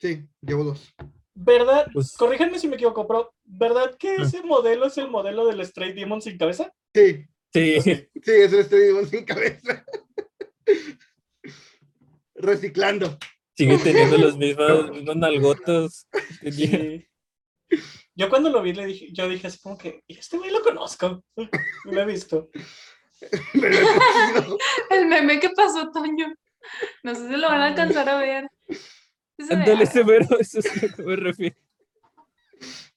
[0.00, 0.94] Sí, llevo dos.
[1.34, 1.86] ¿Verdad?
[1.92, 4.22] Pues Corríjanme si me equivoco, pero ¿verdad que Ah.
[4.22, 6.72] ese modelo es el modelo del Stray Demon sin cabeza?
[6.94, 9.84] Sí, sí, sí, es el Stray Demon sin cabeza.
[12.34, 13.18] Reciclando.
[13.56, 16.08] sigue teniendo nalgotas.
[16.42, 16.68] que tenía.
[16.68, 17.08] Sí.
[18.14, 20.62] Yo cuando lo vi, le dije, yo dije así como que, "Y este güey lo
[20.62, 21.24] conozco,
[21.84, 22.50] lo he visto.
[24.90, 26.34] El meme que pasó, Toño.
[27.02, 28.48] No sé si lo van a alcanzar a ver.
[29.50, 31.56] Ándale, mero, eso es a lo que me refiero.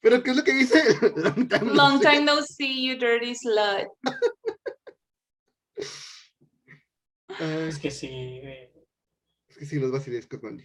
[0.09, 0.81] Pero ¿qué es lo que dice?
[1.17, 2.23] Long time no Long see.
[2.23, 3.89] no see, you dirty slut.
[7.39, 8.07] Ay, Es que sí,
[8.41, 8.69] güey.
[9.49, 10.63] es que sí, los basiliscos, Mandy.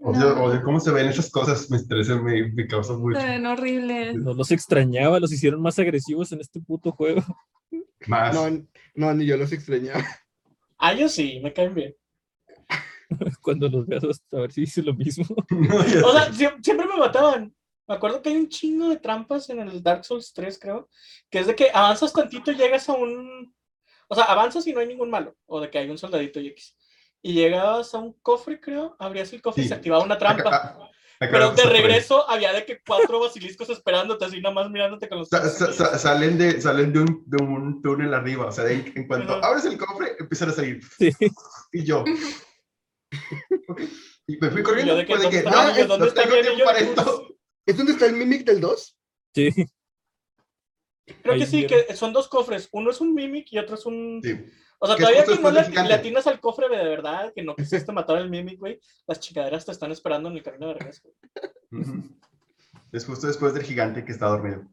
[0.00, 3.20] Odio, No, odio cómo se ven esas cosas, me estresa, me, me causa mucho.
[3.20, 4.14] se ven horribles.
[4.16, 7.22] No los extrañaba, los hicieron más agresivos en este puto juego.
[8.06, 8.34] Más.
[8.34, 10.02] No, no, ni yo los extrañaba.
[10.78, 11.94] Ah, yo sí, me caen bien.
[13.42, 15.24] Cuando los veas, vas a ver si dice lo mismo.
[16.04, 17.54] O sea, sie- siempre me mataban.
[17.88, 20.88] Me acuerdo que hay un chingo de trampas en el Dark Souls 3, creo,
[21.30, 23.54] que es de que avanzas tantito y llegas a un...
[24.08, 26.48] O sea, avanzas y no hay ningún malo, o de que hay un soldadito y
[26.48, 26.76] X.
[27.22, 29.68] Y llegabas a un cofre, creo, abrías el cofre y Sí.
[29.68, 30.48] se activaba una trampa.
[30.48, 30.90] Acá- ah,
[31.20, 35.28] acá Pero de regreso había de que cuatro basiliscos esperándote, así nomás mirándote con los
[35.28, 38.74] Sa- ojos sa- salen de, salen de, un, de un túnel arriba, o sea, de
[38.74, 40.80] ahí, en cuanto abres el cofre, empiezan a salir.
[40.98, 41.10] Sí.
[41.72, 42.02] Y yo.
[44.28, 44.92] Y me fui corriendo.
[44.92, 45.86] yo de que, pues, de ¿dónde que, está no, mi anillo?
[45.86, 46.64] ¿Dónde no está tengo mi tiempo anillo?
[46.64, 47.36] para esto.
[47.64, 48.98] ¿Es donde está el Mimic del 2?
[49.34, 49.50] Sí.
[51.22, 52.68] Creo Ahí que sí, que son dos cofres.
[52.72, 54.20] Uno es un mimic y otro es un...
[54.22, 54.36] Sí.
[54.78, 58.16] O sea, todavía que no le, atinas al cofre de verdad, que no quisiste matar
[58.16, 61.08] al mimic, güey, las chingaderas te están esperando en el camino de regreso.
[62.92, 64.66] Es justo después del gigante que está dormido.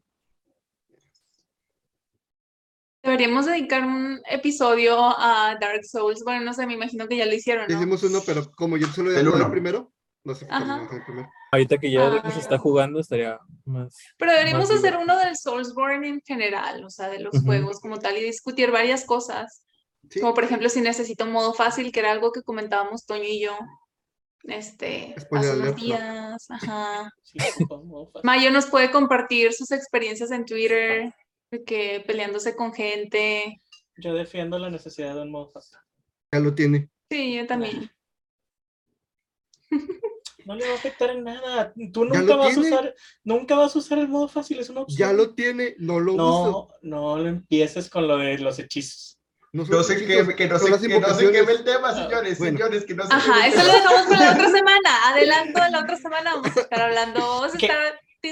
[3.13, 6.23] Deberíamos dedicar un episodio a Dark Souls.
[6.23, 7.75] Bueno, no sé, me imagino que ya lo hicieron, ¿no?
[7.75, 9.51] Hicimos uno, pero como yo solo El uno.
[9.51, 11.29] primero, no sé primero.
[11.51, 12.31] Ahorita que ya Ah.
[12.31, 13.95] se está jugando, estaría más.
[14.17, 17.45] Pero deberíamos Más hacer uno del Soulsborne en general, o sea, de los Ujú.
[17.45, 19.63] juegos como tal, y discutir varias cosas.
[20.09, 23.25] Sí, Como por ejemplo, si necesito un modo fácil, que era algo que comentábamos Toño
[23.25, 23.55] y yo.
[24.45, 26.45] Este, Spoiler hace unos días.
[26.49, 27.11] Ajá.
[27.21, 27.37] Sí.
[28.23, 31.13] Mayo nos puede compartir sus experiencias en Twitter,
[31.65, 33.61] que peleándose con gente.
[33.97, 35.77] Yo defiendo la necesidad de un modo fácil.
[36.31, 36.89] ya lo tiene.
[37.09, 37.91] Sí, yo también.
[40.45, 41.73] No le va a afectar en nada.
[41.93, 42.93] Tú nunca vas a usar,
[43.23, 44.97] nunca vas a usar el modo fácil, es una opción.
[45.09, 46.69] Ya lo tiene, no lo uso.
[46.81, 49.19] No, no lo empieces con lo de los hechizos.
[49.53, 52.39] No, No sé qué, que no las que no se queme el tema, Ah, señores,
[52.39, 52.57] bueno.
[52.57, 55.07] señores, que no se Ajá, eso lo dejamos para la otra semana.
[55.09, 56.35] Adelanto de la otra semana.
[56.35, 57.19] Vamos a estar hablando.
[57.21, 57.57] Vamos a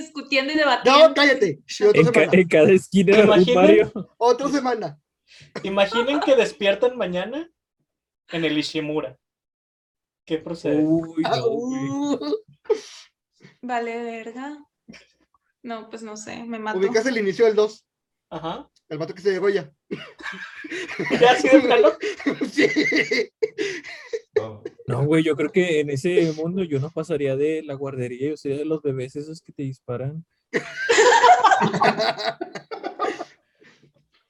[0.01, 1.09] discutiendo y debatiendo.
[1.09, 1.59] No, cállate.
[1.67, 2.39] Sí, otra En, ca- semana.
[2.41, 3.91] en cada esquina Imaginen-.
[4.17, 4.99] Otra semana.
[5.63, 7.49] Imaginen que despiertan mañana
[8.29, 9.17] en el Ishimura.
[10.25, 10.77] ¿Qué procede?
[10.83, 12.35] Uy, no, uh.
[13.61, 14.57] Vale, verga.
[15.63, 16.79] No, pues no sé, me mato.
[16.79, 17.85] Ubicas el inicio del 2.
[18.29, 18.69] Ajá.
[18.87, 19.71] El vato que se degolla.
[21.19, 21.89] ¿Ya así de plano?
[22.51, 22.67] Sí.
[24.39, 28.29] Oh, No, güey, yo creo que en ese mundo yo no pasaría de la guardería,
[28.29, 30.25] yo sería de los bebés esos que te disparan.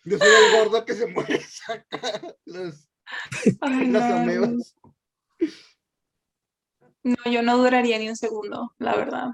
[0.03, 1.39] Yo soy el gordo que se muere.
[1.41, 2.89] Saca los,
[3.61, 4.15] Ay, las no.
[4.15, 4.75] amebas.
[7.03, 9.27] No, yo no duraría ni un segundo, la verdad.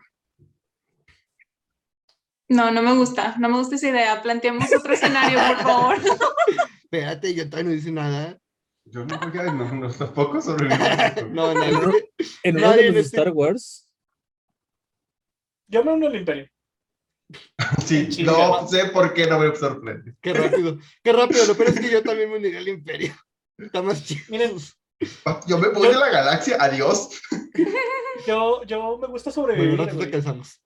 [2.49, 4.21] No, no me gusta, no me gusta esa idea.
[4.21, 5.97] Planteemos otro escenario, por favor.
[6.83, 8.37] Espérate, yo todavía no dice nada.
[8.89, 11.27] Yo no voy a, no, no tampoco sobrevivir.
[11.31, 11.91] No, no, En no.
[12.43, 13.91] en uno de en los Star Wars,
[15.67, 16.47] Yo me uno al Imperio.
[17.85, 20.15] Sí, no sé por qué no me sorprende.
[20.21, 20.77] Qué rápido.
[21.03, 21.45] Qué rápido.
[21.45, 23.13] Lo peor es que yo también me uniría al imperio.
[23.57, 24.21] Está más chido.
[24.29, 24.55] Miren,
[25.47, 27.09] Yo me voy de la galaxia, adiós.
[28.25, 29.97] Yo, yo me gusta Bueno, sobrevivir.
[29.99, 30.61] te cansamos.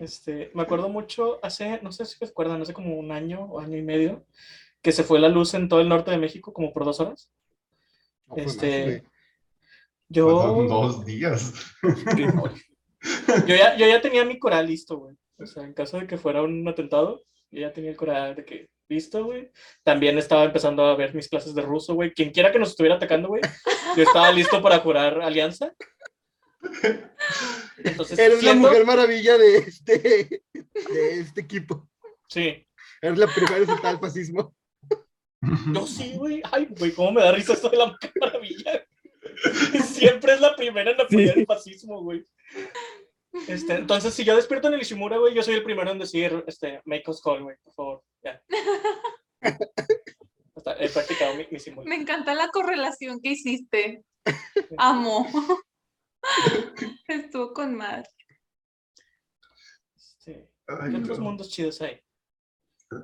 [0.00, 3.58] Este, me acuerdo mucho hace, no sé si se acuerdan, hace como un año o
[3.60, 4.24] año y medio,
[4.82, 7.30] que se fue la luz en todo el norte de México como por dos horas.
[8.26, 9.04] No, Este,
[10.08, 10.26] Yo,
[10.68, 11.52] dos días.
[13.46, 15.16] yo, ya, yo ya tenía mi coral listo, güey.
[15.38, 18.44] O sea, en caso de que fuera un atentado, yo ya tenía el coral de
[18.44, 19.50] que listo, güey.
[19.82, 22.12] También estaba empezando a ver mis clases de ruso, güey.
[22.12, 23.42] Quien quiera que nos estuviera atacando, güey,
[23.96, 25.72] yo estaba listo para jurar alianza.
[27.84, 30.42] Entonces, Eres la siento- mujer maravilla de este,
[30.92, 31.88] de este equipo.
[32.28, 32.66] Sí,
[33.00, 34.54] Eres la primera en soltar el fascismo.
[35.72, 36.40] Yo sí, güey.
[36.52, 38.86] Ay, güey, cómo me da risa esto de la Mujer maravilla.
[39.84, 41.40] Siempre es la primera en apoyar Sí.
[41.40, 42.24] el fascismo, güey.
[43.48, 46.44] Este, entonces, si yo despierto en el Ishimura, güey, yo soy el primero en decir,
[46.46, 48.42] este, make us call, güey, por favor, ya.
[50.54, 51.84] Hasta he practicado mi, mi.
[51.86, 54.04] Me encanta la correlación que hiciste.
[54.76, 55.26] Amo.
[57.08, 58.08] Estuvo con madre.
[59.96, 61.24] Este, Ay, ¿Qué otros no.
[61.24, 62.00] mundos chidos hay?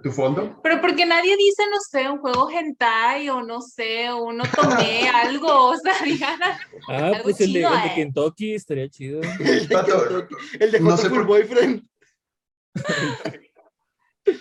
[0.03, 0.61] ¿Tu fondo?
[0.63, 5.09] Pero porque nadie dice, no sé, un juego hentai o no sé, o un tomé
[5.15, 6.59] algo, o sea, digan, ah,
[6.89, 7.93] Algo pues el de, chido, el de eh.
[7.95, 9.21] Kentucky estaría chido.
[9.41, 11.89] El de, Kentucky, el de no Hot sé Full por- Boyfriend.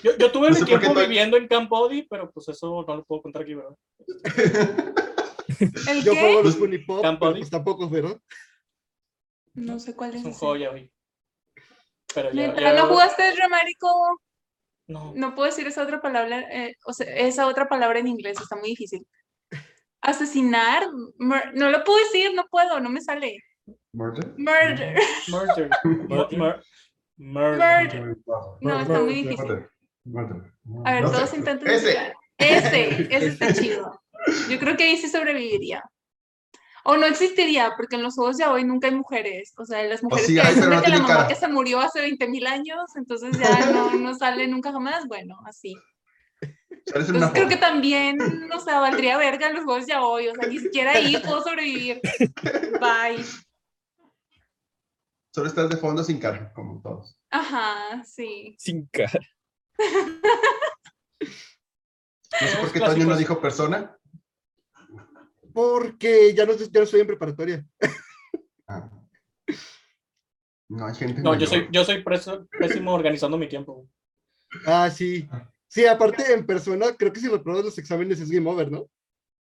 [0.03, 3.05] Yo, yo tuve No mi tiempo viviendo en Camp Odi, pero pues eso no lo
[3.05, 3.73] puedo contar aquí, ¿verdad?
[5.89, 6.19] ¿el Yo qué?
[6.19, 7.39] juego los Punipop, Camp pero Body.
[7.41, 8.19] pues tampoco, ¿verdad?
[9.53, 10.17] No sé cuál es.
[10.17, 10.39] Es un ese.
[10.39, 10.91] juego ya hoy.
[12.13, 14.19] Pero ya, ya- ¿No jugaste el Romérico?
[14.87, 15.11] No.
[15.15, 18.55] No puedo decir esa otra palabra, eh, o sea, esa otra palabra en inglés, está
[18.55, 19.05] muy difícil.
[20.01, 20.83] Asesinar,
[21.17, 23.37] mur- no lo puedo decir, no puedo, no me sale.
[23.91, 24.33] ¿Murder?
[24.37, 24.97] Murder.
[25.27, 25.69] Murder.
[25.83, 26.63] Mu- mur-
[27.17, 28.05] Murder.
[28.05, 28.17] Murder.
[28.61, 29.45] No, está muy difícil.
[30.05, 30.51] Murder.
[30.63, 30.87] Murder.
[30.87, 31.15] A ver, No sé.
[31.15, 32.13] todos intentan Ese.
[32.37, 34.01] Ese, ese está chido.
[34.49, 35.83] Yo creo que ahí sí sobreviviría.
[36.89, 39.53] O no existiría, porque en los juegos de hoy nunca hay mujeres.
[39.57, 41.27] O sea, las mujeres sí que hay, pero no que la tienen mamá cara.
[41.27, 45.05] que se murió hace 20 mil años, entonces ya no, no sale nunca jamás.
[45.05, 45.75] Bueno, así.
[46.85, 48.17] Entonces creo que también,
[48.55, 50.29] o sea, valdría verga los juegos de hoy.
[50.29, 51.99] O sea, ni siquiera ahí puedo sobrevivir.
[52.79, 53.25] Bye.
[55.35, 57.19] Solo estás de fondo sin cara, como todos.
[57.29, 58.55] Ajá, sí.
[58.57, 59.19] Sin cara.
[62.39, 63.97] No sé por qué Toño no dijo persona.
[65.57, 67.65] Porque ya no, ya no estoy en preparatoria.
[68.67, 68.87] Ah.
[70.69, 71.19] No, hay gente.
[71.19, 73.89] No, yo soy, yo soy preso- pésimo organizando mi tiempo.
[74.67, 75.27] Ah, sí.
[75.67, 78.87] Sí, aparte en persona, creo que si reprobas los exámenes es game over, ¿no?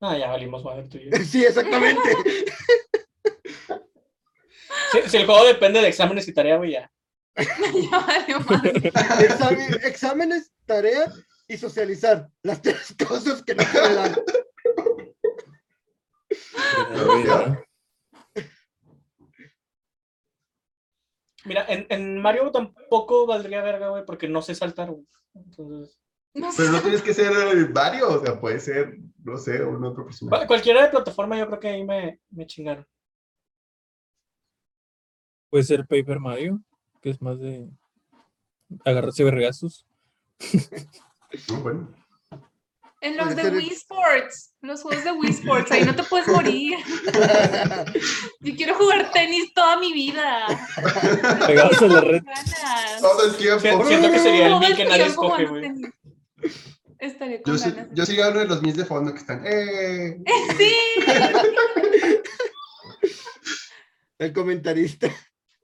[0.00, 1.10] Ah, ya valimos madre tú y yo.
[1.26, 2.00] Sí, exactamente.
[4.92, 6.90] Si, si el juego depende de exámenes y tarea, güey, ya.
[7.36, 8.38] Ya valió.
[8.38, 11.12] Examen- exámenes, tarea
[11.46, 12.30] y socializar.
[12.42, 14.16] Las tres cosas que no se me dan.
[16.90, 17.64] ¿Verdad?
[21.44, 25.06] Mira, en, en Mario tampoco valdría verga, güey, porque no sé saltar, güey.
[25.34, 25.98] Entonces,
[26.34, 26.62] No sé.
[26.62, 30.04] Pero no tienes que ser eh, varios, o sea, puede ser, no sé, un otro
[30.04, 30.46] personaje.
[30.46, 32.86] cualquiera de plataforma yo creo que ahí me, me chingaron.
[35.48, 36.60] Puede ser Paper Mario,
[37.00, 37.70] que es más de
[38.84, 39.86] agarrarse vergazos.
[41.48, 41.88] No, bueno.
[43.00, 46.26] En los Puede de Wii Sports, los juegos de Wii Sports, ahí no te puedes
[46.26, 46.76] morir.
[48.40, 50.46] Yo quiero jugar tenis toda mi vida.
[51.46, 52.22] Pegados la red.
[53.00, 53.86] Todo el tiempo.
[53.86, 55.62] Siento, que sería el mí que nadie escoge, güey.
[55.62, 55.90] tenis.
[56.98, 57.88] Estaría con Yo sí, ganas.
[57.92, 59.42] yo sí uno de los mis de fondo que están.
[59.46, 60.18] ¡Eh!
[60.58, 60.74] Sí.
[64.18, 65.08] El comentarista.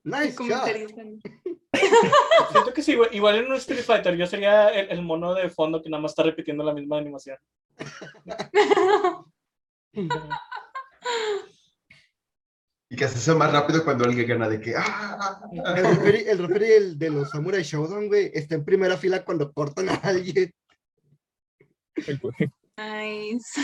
[0.04, 0.36] Nice.
[2.52, 3.16] Siento que sí, güey.
[3.16, 6.12] Igual en un Street Fighter yo sería el, el mono de fondo que nada más
[6.12, 7.38] está repitiendo la misma animación.
[12.90, 14.74] Y que se hace más rápido cuando alguien gana de que.
[14.76, 15.40] ¡Ah!
[15.52, 19.52] El referee, el referee el de los Samurai Showdown, güey, está en primera fila cuando
[19.52, 20.54] cortan a alguien.
[22.76, 23.60] Nice.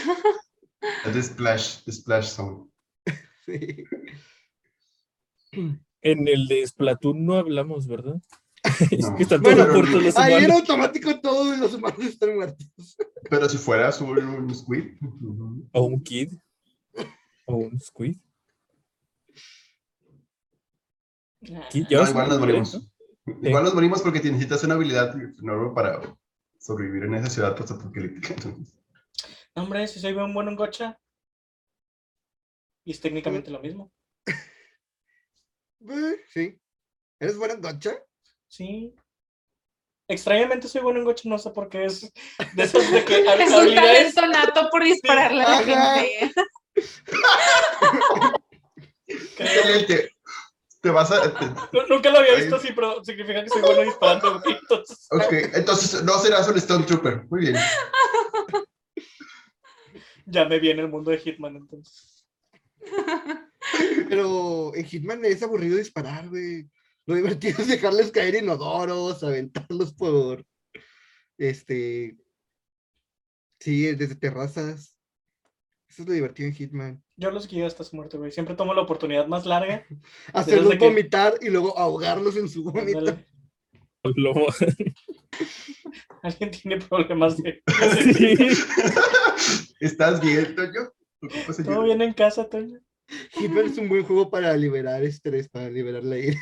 [1.04, 2.66] The Splash, the Splash Zone.
[5.52, 5.76] Sí.
[6.02, 8.20] En el de Splatoon no hablamos, ¿verdad?
[8.90, 9.16] Es No.
[9.16, 12.96] que están Bueno, todos muertos los Ahí en automático todos los humanos están muertos.
[13.28, 14.98] Pero si fueras un, un Squid.
[15.72, 16.32] O un kid.
[17.46, 18.16] O un squid.
[21.40, 22.90] No, igual a nos morimos.
[23.42, 26.00] Igual nos morimos porque necesitas una habilidad enorme para
[26.58, 28.34] sobrevivir en esa ciudad postapocalíptica.
[29.54, 30.98] hombre, si soy un bueno en gocha.
[32.84, 33.90] Y es técnicamente lo mismo.
[35.88, 36.58] Eh, Sí.
[37.18, 38.02] ¿Eres buena en gotcha?
[38.48, 38.94] Sí.
[40.08, 42.00] Extrañamente soy bueno en gocha, no sé por qué es
[42.54, 46.32] de esas de que Es un talento nato por dispararle a la gente.
[49.06, 50.16] Excelente.
[50.80, 51.32] Te vas a.
[51.32, 51.46] te-
[51.88, 54.42] Nunca lo había visto así, pero significa que soy bueno disparando.
[54.46, 57.26] Entonces, ok, entonces no serás un Stormtrooper.
[57.28, 57.56] Muy bien.
[60.26, 62.26] ya me viene el mundo de Hitman, entonces.
[64.08, 66.68] Pero en Hitman es aburrido disparar, güey.
[67.06, 70.44] Lo divertido es dejarles caer inodoros, aventarlos por.
[71.38, 72.16] Este.
[73.60, 74.96] Sí, desde terrazas.
[75.88, 77.02] Eso es lo divertido en Hitman.
[77.16, 78.30] Yo los guío hasta su muerte, güey.
[78.30, 79.84] Siempre tomo la oportunidad más larga.
[80.32, 83.18] Hacerlos que- vomitar y luego ahogarlos en su vómito.
[86.22, 87.62] Alguien tiene problemas de.
[88.14, 88.36] Sí.
[89.80, 90.92] ¿Estás bien, Toño?
[91.64, 92.80] ¿Todo bien en casa, Toño?
[93.32, 96.40] Hitman es un buen juego para liberar estrés, para liberar la ira.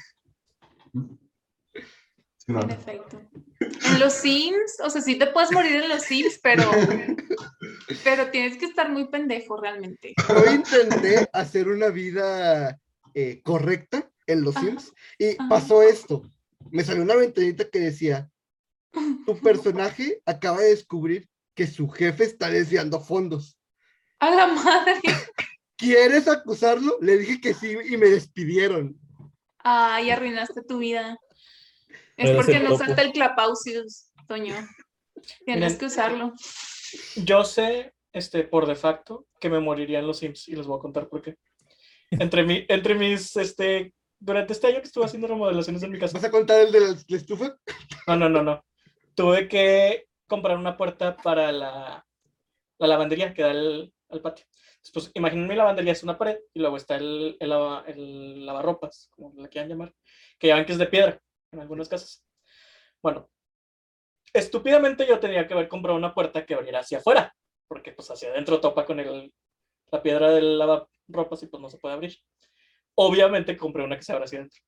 [2.37, 2.63] Sí, no.
[2.63, 3.21] En efecto.
[3.61, 6.65] En los Sims, o sea, sí te puedes morir en los Sims, pero,
[8.05, 10.15] pero tienes que estar muy pendejo realmente.
[10.29, 12.79] Yo intenté hacer una vida
[13.15, 15.49] eh, correcta en los Ajá, Sims y ajá.
[15.49, 16.23] pasó esto.
[16.71, 18.31] Me salió una ventanita que decía,
[19.27, 23.59] tu personaje acaba de descubrir que su jefe está desviando fondos.
[24.21, 25.01] A la madre.
[25.79, 26.99] ¿Quieres acusarlo?
[27.01, 28.99] Le dije que sí y me despidieron.
[29.59, 31.17] Ay, arruinaste tu vida.
[32.17, 34.57] Es porque el no usaste el Clapausius, Toño.
[35.45, 35.79] Tienes Miren.
[35.79, 36.33] que usarlo.
[37.15, 40.79] Yo sé, este, por de facto, que me moriría en los Sims y les voy
[40.79, 41.37] a contar por qué.
[42.11, 46.19] Entre, mi, entre mis, este, durante este año que estuve haciendo remodelaciones en mi casa.
[46.19, 47.57] ¿Vas a contar el de la, la estufa?
[48.09, 48.65] No, no, no, no.
[49.15, 52.05] Tuve que comprar una puerta para la,
[52.79, 54.47] la lavandería que da al, al patio.
[54.77, 58.47] Entonces, Pues imaginen mi lavandería es una pared y luego está el, el, lava- el
[58.47, 59.95] lavarropas, como la quieran llamar,
[60.39, 61.21] que ya ven que es de piedra
[61.53, 62.25] en algunas casas.
[63.03, 63.29] Bueno,
[64.33, 67.35] estúpidamente yo tenía que haber comprado una puerta que abriera hacia afuera,
[67.69, 69.33] porque pues hacia adentro topa con el,
[69.91, 72.17] la piedra del lavarropas y pues no se puede abrir.
[72.97, 74.61] Obviamente compré una que se abre hacia adentro.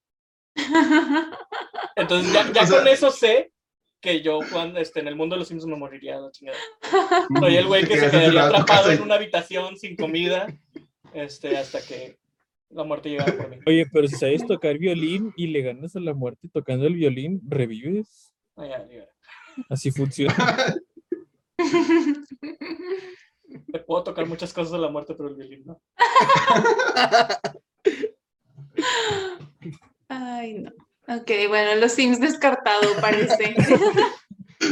[1.97, 3.53] Entonces ya, ya O sea- con eso sé
[4.01, 6.59] que yo cuando este, en el mundo de los Sims me moriría la chingada.
[7.41, 10.47] Soy el güey Te que se quedaría atrapado en una habitación sin comida
[11.13, 12.19] este, hasta que
[12.71, 13.59] la muerte llegara por mí.
[13.67, 17.43] Oye, pero si sabes tocar violín y le ganas a la muerte tocando el violín,
[17.47, 18.33] revives.
[18.57, 19.07] Ah, ya, ya.
[19.69, 20.35] Así funciona.
[23.67, 25.81] Le puedo tocar muchas cosas a la muerte, pero el violín no.
[30.09, 30.73] Ay, no.
[31.11, 33.55] Ok, bueno, los Sims descartado, parece.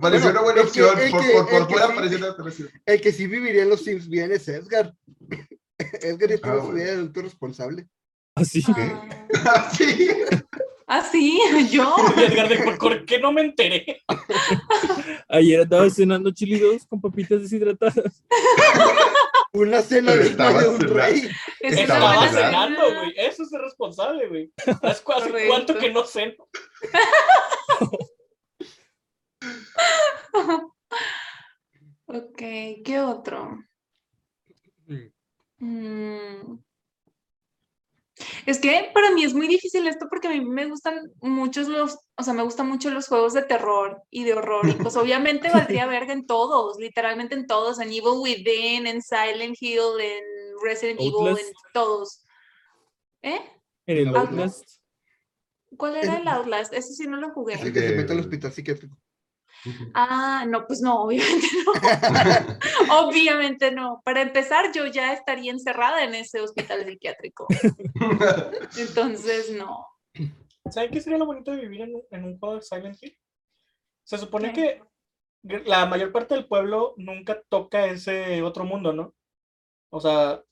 [0.00, 0.90] Pareció Bueno, una buena que- opción.
[1.10, 2.66] por que- por, por que fuera sí-.
[2.86, 4.94] El que sí viviría en los Sims bien es Edgar.
[5.78, 6.72] Edgar ya Ah, tiene su bueno.
[6.74, 7.88] vida de adulto responsable.
[8.36, 8.62] Así.
[9.44, 10.10] Ah, sí.
[10.86, 11.40] ¿Ah, sí?
[11.70, 11.96] ¿Yo?
[12.16, 14.00] Edgar de, ¿por, por qué no me enteré?
[15.28, 18.22] Ayer andaba cenando chili dos con papitas deshidratadas.
[19.52, 21.28] Una cena de estaba un rey.
[21.60, 22.98] Es Estaba buena cenando, cenando, cena.
[23.00, 23.14] güey.
[23.16, 23.37] Es
[23.78, 24.52] responsable, güey.
[24.82, 25.48] ¿Hace cu- hace Correcto.
[25.48, 26.48] cuánto que no ceno?
[32.10, 32.38] Ok,
[32.84, 33.58] ¿qué otro?
[34.86, 35.12] Mm.
[35.58, 36.58] Mm.
[38.46, 41.98] Es que para mí es muy difícil esto porque a mí me gustan muchos los,
[42.16, 45.50] o sea, me gustan mucho los juegos de terror y de horror y pues obviamente
[45.50, 50.24] valdría verga en todos, literalmente en todos, en Evil Within, en Silent Hill, en
[50.64, 52.24] Resident Evil, en todos.
[53.20, 53.38] ¿Eh?
[53.88, 54.30] En el Outlast.
[54.32, 54.80] Outlast.
[55.76, 56.72] ¿Cuál era el Outlast?
[56.72, 57.54] Ese sí no lo Es jugué.
[57.54, 58.96] el que se Eh, mete al hospital psiquiátrico.
[59.92, 61.72] Ah, no, pues no, obviamente no.
[63.08, 64.00] obviamente no.
[64.04, 67.46] Para empezar, yo ya estaría encerrada en ese hospital psiquiátrico.
[68.78, 69.86] Entonces, no.
[70.70, 73.18] ¿Saben qué sería lo bonito de vivir en, un- en un juego de Silent Hill?
[74.04, 74.82] Se supone ¿Qué?
[75.42, 79.14] que la mayor parte del pueblo nunca toca ese otro mundo, ¿no?
[79.90, 80.42] O sea,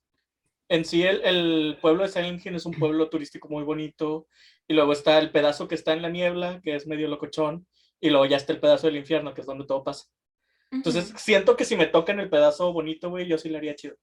[0.69, 4.27] en sí el, el pueblo de Silent Hill es un pueblo turístico muy bonito,
[4.69, 7.67] y luego está el pedazo que está en la niebla, que es medio locochón,
[8.01, 10.07] y luego ya está el pedazo del infierno, que es donde todo pasa.
[10.73, 13.95] Entonces, siento que si me tocan el pedazo bonito, güey, yo sí le haría chido.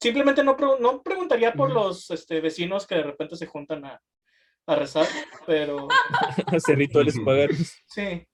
[0.00, 4.00] Simplemente no, pre- no preguntaría por los este, vecinos que de repente se juntan a,
[4.66, 5.06] a rezar,
[5.46, 5.88] pero
[6.46, 7.76] Hacer rituales paganos.
[7.86, 8.26] sí.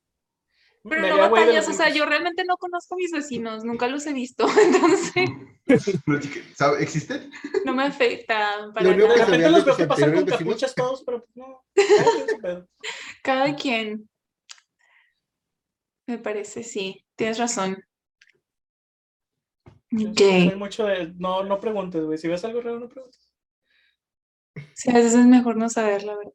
[0.89, 4.05] Pero no de batallas, o sea, yo realmente no conozco a mis vecinos, nunca los
[4.07, 5.13] he visto, entonces
[6.07, 7.31] No, chica, ¿sabe- ¿Existen?
[7.65, 9.27] no me afecta para De nada.
[9.27, 11.65] sabía repente de los veo que pasan con capuchas todos, pero pues no.
[13.23, 14.09] cada quien.
[16.09, 17.83] Me parece, sí, tienes razón.
[19.97, 22.19] Soy mucho de, no, no preguntes, güey.
[22.19, 23.33] Si ves algo raro, no preguntes.
[24.75, 26.33] Sí, a veces es mejor no saber la verdad.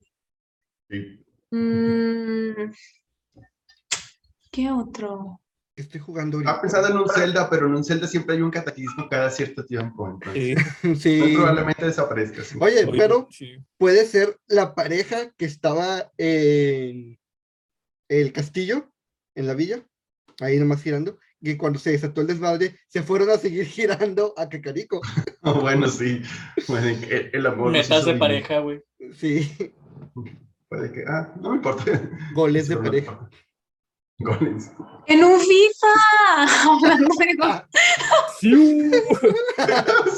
[0.90, 1.26] Sí.
[1.52, 2.72] Mm,
[4.58, 5.40] ¿Qué otro?
[5.76, 6.60] Estoy jugando ahorita.
[6.62, 10.10] pensando en un Zelda, pero en un Zelda siempre hay un cataclismo cada cierto tiempo.
[10.10, 10.58] Entonces,
[11.00, 11.22] Sí.
[11.36, 12.44] probablemente desaparezca.
[12.44, 12.58] sí.
[12.60, 13.64] Oye, oye, pero sí.
[13.78, 17.20] puede ser la pareja que estaba en
[18.10, 18.90] el castillo,
[19.36, 19.84] en la villa,
[20.40, 24.50] ahí nomás girando, que cuando se desató el desmadre, se fueron a seguir girando a
[24.50, 25.02] Cacarico.
[25.62, 26.24] bueno, sí.
[26.66, 27.74] Que el, el amor.
[27.74, 28.82] Metas de pareja, güey.
[29.14, 29.56] Sí,
[30.68, 31.04] Puede que.
[31.08, 31.84] Ah, no me importa.
[32.34, 33.30] goles de pareja.
[34.20, 34.72] Goles.
[35.06, 35.94] En un FIFA.
[36.64, 37.16] Hablando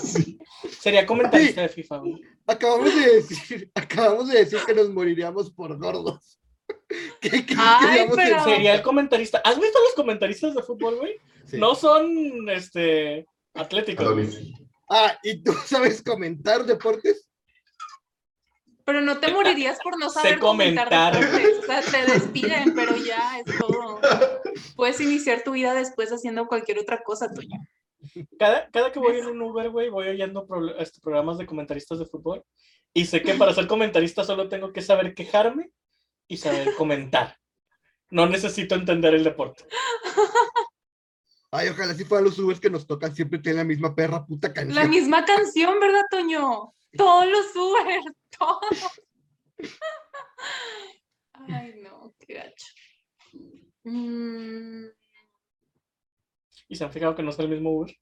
[0.02, 0.38] sí.
[0.80, 2.22] Sería comentarista de FIFA, güey.
[2.48, 6.40] Acabamos de decir, acabamos de decir que nos moriríamos por gordos.
[7.22, 8.44] ¿Qué, qué Ay, pero-?
[8.44, 9.42] Sería el comentarista.
[9.44, 11.16] ¿Has visto los comentaristas de fútbol, güey?
[11.46, 11.58] Sí.
[11.58, 14.14] No son este atléticos.
[14.14, 14.54] güey.
[14.90, 17.30] Ah, ¿y tú sabes comentar deportes?
[18.86, 21.20] Pero no te morirías por no saber comentar comentar.
[21.20, 21.60] deportes.
[21.60, 23.79] O sea, te despiden, pero ya es todo.
[24.90, 27.60] Puedes iniciar tu vida después haciendo cualquier otra cosa, Toño.
[28.40, 32.00] Cada, cada que voy en un Uber, güey, voy oyendo pro- este, programas de comentaristas
[32.00, 32.44] de fútbol.
[32.94, 35.70] Y sé que para ser comentarista solo tengo que saber quejarme
[36.28, 37.38] y saber comentar.
[38.10, 39.66] No necesito entender el deporte.
[41.52, 44.48] Ay, ojalá si fueran los Ubers que nos tocan siempre tienen la misma perra puta
[44.48, 44.90] La canción.
[44.90, 46.74] misma canción, ¿verdad, Toño?
[46.98, 48.02] Todos los Uber,
[48.38, 49.00] todos.
[51.34, 52.66] Ay, no, qué gacho.
[53.84, 54.86] Mm,
[56.68, 57.96] Y se han fijado que no es el mismo Uber.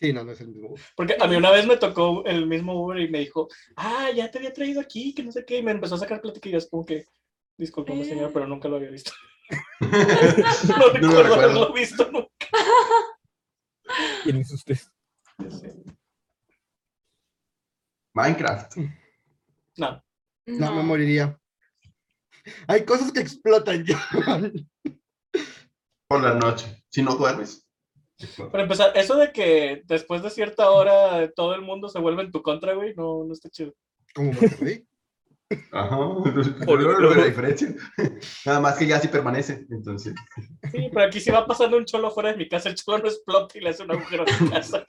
[0.00, 0.74] Sí, no, no es el mismo.
[0.96, 4.30] Porque a mí una vez me tocó el mismo Uber y me dijo, ah, ya
[4.30, 5.58] te había traído aquí, que no sé qué.
[5.58, 7.06] Y me empezó a sacar plática y yo es como que,
[7.56, 9.12] discúlpame, señor, pero nunca lo había visto.
[9.80, 11.34] no No lo recuerdo recuerdo.
[11.34, 12.28] haberlo visto nunca.
[14.24, 14.78] ¿Quién es usted?
[18.14, 18.76] Minecraft.
[19.76, 20.02] No,
[20.46, 21.38] No, me moriría.
[22.66, 24.68] Hay cosas que explotan, John.
[26.08, 26.84] Por la noche.
[26.90, 27.66] Si no duermes.
[28.50, 32.30] para empezar, eso de que después de cierta hora todo el mundo se vuelve en
[32.30, 33.74] tu contra, güey, no, no está chido.
[34.14, 34.86] Como Monterrey.
[35.72, 35.96] Ajá.
[36.66, 37.74] Por- la diferencia.
[38.46, 39.66] Nada más que ya sí permanece.
[39.70, 40.14] Entonces.
[40.70, 43.08] Sí, pero aquí si va pasando un cholo fuera de mi casa, el cholo no
[43.08, 44.84] explota y le hace un agujero a mi casa.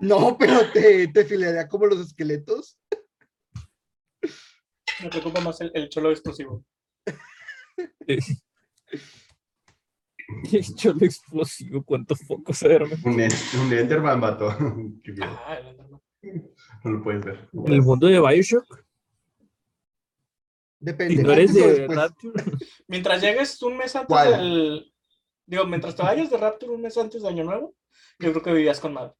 [0.00, 2.78] No, pero te, te filearía como los esqueletos.
[5.02, 6.64] Me preocupa más el, el cholo explosivo.
[10.52, 12.96] Hecho lo explosivo, cuántos focos arma.
[13.04, 14.48] Un, un Enderman mató.
[15.22, 16.00] Ah, el Enderman.
[16.84, 17.48] No lo puedes ver.
[17.52, 18.84] En el mundo de Bioshock,
[20.78, 21.16] Depende.
[21.16, 21.98] si no eres de después.
[21.98, 22.42] Rapture,
[22.88, 24.30] Mientras llegues un mes antes ¿Cuál?
[24.32, 24.94] del.
[25.46, 27.74] Digo, mientras te vayas de Rapture un mes antes de Año Nuevo,
[28.18, 29.14] yo creo que vivías con madre.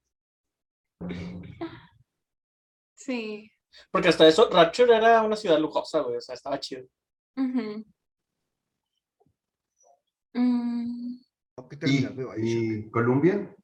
[2.94, 3.50] Sí.
[3.90, 6.86] Porque hasta eso, Rapture era una ciudad lujosa, güey, o sea, estaba chido.
[7.36, 7.82] Mm,
[11.82, 12.06] ¿Y,
[12.38, 13.54] y Colombia?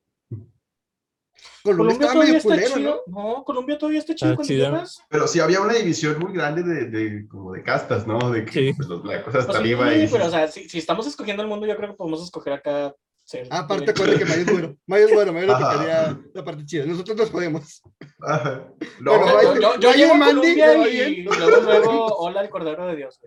[1.63, 3.03] Colombia todavía está culero, chido.
[3.09, 3.23] ¿no?
[3.37, 3.45] ¿no?
[3.45, 4.65] Colombia todavía está chido Está cuando chido.
[4.67, 4.99] llegas.
[5.09, 8.31] Pero sí había una división muy grande de, de como de castas, ¿no?
[8.31, 8.73] De que Sí.
[8.75, 11.43] pues, los blancos hasta Pues sí, arriba y pero o sea, si, si estamos escogiendo
[11.43, 12.95] el mundo, yo creo que podemos escoger acá.
[13.27, 14.77] Ser Ah, Aparte, acuérdate que Mayo es bueno.
[14.87, 16.87] Mayo es bueno, Mayo le tocaría la parte chida.
[16.87, 17.83] Nosotros nos podemos.
[18.23, 18.69] Ajá.
[19.01, 22.07] No, Bueno, Yo, vaya- yo, yo llego a Mandy, Colombia ¿le va y luego, luego,
[22.19, 23.21] hola el Cordero de Dios.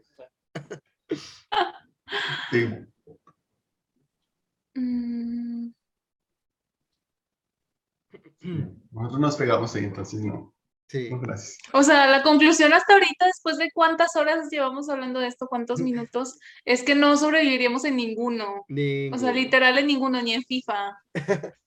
[2.51, 2.67] sí.
[4.75, 5.69] mm,
[8.91, 10.53] Nosotros nos pegamos ahí, entonces no.
[10.89, 11.09] Sí.
[11.11, 11.57] No, gracias.
[11.71, 15.79] O sea, la conclusión hasta ahorita, después de cuántas horas llevamos hablando de esto, cuántos
[15.81, 18.65] minutos, es que no sobreviviríamos en ninguno.
[18.67, 20.97] Ni- O sea, literal en ninguno, ni en FIFA.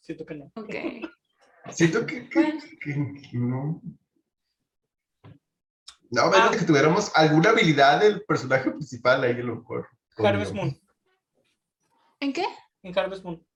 [0.00, 0.50] Siento que no.
[0.56, 0.74] Ok.
[1.72, 2.60] Siento que, que- Bueno.
[2.80, 3.82] que- que no.
[6.12, 9.88] No, a menos de que tuviéramos alguna habilidad del personaje principal ahí a lo mejor.
[10.16, 10.76] Harvest Moon.
[12.18, 12.46] ¿En qué?
[12.82, 13.46] En Harvest Moon.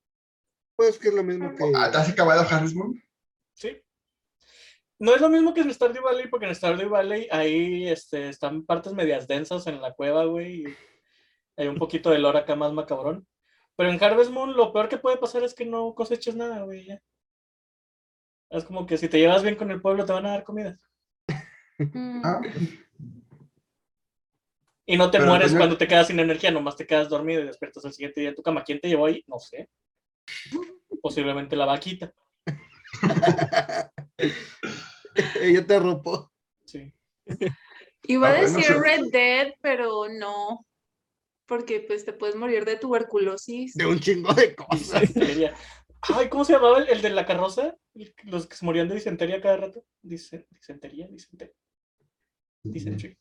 [0.77, 1.65] Pues que es lo mismo que.
[1.75, 3.03] Ah, ¿te ¿Has acabado Harvest Moon?
[3.55, 3.81] Sí.
[4.99, 8.65] No es lo mismo que en Stardew Valley, porque en Stardew Valley ahí este, están
[8.65, 10.63] partes medias densas en la cueva, güey.
[10.63, 10.77] y
[11.57, 13.27] Hay un poquito de lore acá más macabrón.
[13.77, 16.87] Pero en Harvest Moon lo peor que puede pasar es que no coseches nada, güey.
[16.87, 17.03] ya.
[18.51, 20.79] Es como que si te llevas bien con el pueblo te van a dar comida.
[21.79, 22.41] Mm, Ah,
[24.87, 27.41] Y no te Pero mueres entonces- cuando te quedas sin energía, nomás te quedas dormido
[27.43, 28.63] y despiertas el siguiente día en tu cama.
[28.63, 29.25] ¿Quién te llevó ahí?
[29.27, 29.69] No sé.
[31.03, 32.13] Posiblemente la vaquita.
[35.41, 36.33] Ella te arropó.
[36.65, 36.93] Sí.
[38.05, 38.77] Iba a Ah, bueno, decir.
[38.77, 40.67] Red Dead, pero no.
[41.47, 43.75] Porque pues te puedes morir de tuberculosis.
[43.75, 45.03] De un chingo de cosas.
[46.15, 47.77] Ay, ¿cómo se llamaba el, el de la carroza?
[48.25, 49.85] Los que se morían de disentería cada rato.
[50.03, 51.55] Dise- disentería, disentería.
[52.63, 53.17] Dysentery.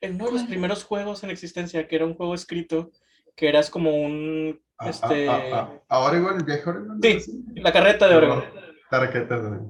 [0.00, 2.90] En uno de los primeros juegos en existencia, que era un juego escrito,
[3.36, 4.60] que eras como un.
[4.78, 5.82] ah, Este, ah, ah, ah.
[5.88, 7.00] ¿A Oregon, el viaje a Oregon?
[7.02, 7.44] Sí.
[7.56, 8.44] La carreta de Oregon.
[8.90, 9.60] La raqueta de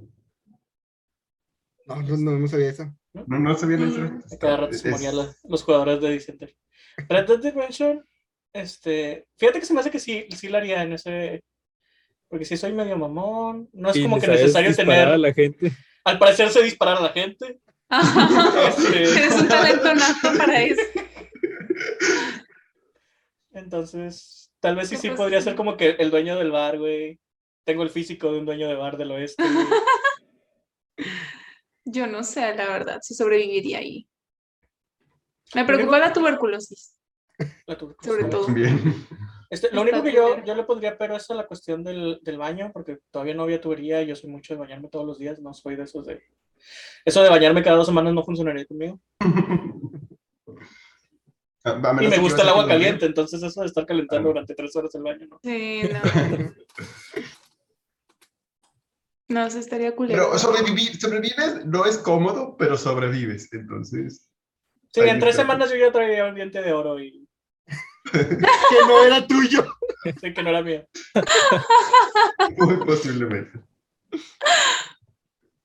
[1.96, 2.84] No, no, no, no sabía eso.
[3.14, 4.22] No, no sabía Mm.
[4.24, 4.38] eso.
[4.38, 5.14] Cada rato se Es- morían
[5.44, 6.56] los jugadores de disentería.
[7.08, 8.04] Red Dead Redemption,
[8.52, 9.26] este.
[9.36, 11.42] Fíjate que se me hace que sí, sí la haría en ese.
[12.28, 15.20] Porque si soy medio mamón, no es como que necesario disparar a tener.
[15.20, 15.72] la gente.
[16.04, 17.60] Al parecer sé disparar a la gente.
[18.68, 20.80] Este, Eres un talento nato para eso.
[23.52, 25.44] Entonces, tal vez sí, sí podría sí.
[25.44, 27.20] ser como que el dueño del bar, güey.
[27.64, 29.42] Tengo el físico de un dueño de bar del oeste.
[29.46, 29.66] güey.
[31.84, 34.06] Yo no sé, la verdad, si sobreviviría ahí.
[35.54, 36.94] Me preocupa la tuberculosis.
[37.66, 38.06] La tuberculosis.
[38.12, 38.46] Sobre todo.
[38.54, 39.06] Bien.
[39.50, 42.38] Este, lo único que yo, yo le pondría pero es a la cuestión del, del
[42.38, 45.40] baño, porque todavía no había tubería y yo soy mucho de bañarme todos los días,
[45.40, 46.22] no soy de esos de...
[47.04, 48.98] Eso de bañarme cada dos semanas no funcionaría conmigo.
[51.64, 54.32] A- a menos Y me gusta el agua caliente, entonces eso de estar calentando Ah.
[54.32, 55.38] durante tres horas el baño, ¿no?
[55.44, 56.00] Sí, no.
[59.32, 60.24] No, eso estaría culero.
[60.26, 63.50] Pero sobrevivir, sobrevives no es cómodo, pero sobrevives.
[63.52, 64.28] Entonces,
[64.92, 67.26] Sí, en tres semanas yo ya traía un diente de oro y
[68.12, 69.64] Que no era tuyo.
[70.20, 70.86] sé que no era mío.
[72.58, 73.58] muy posiblemente.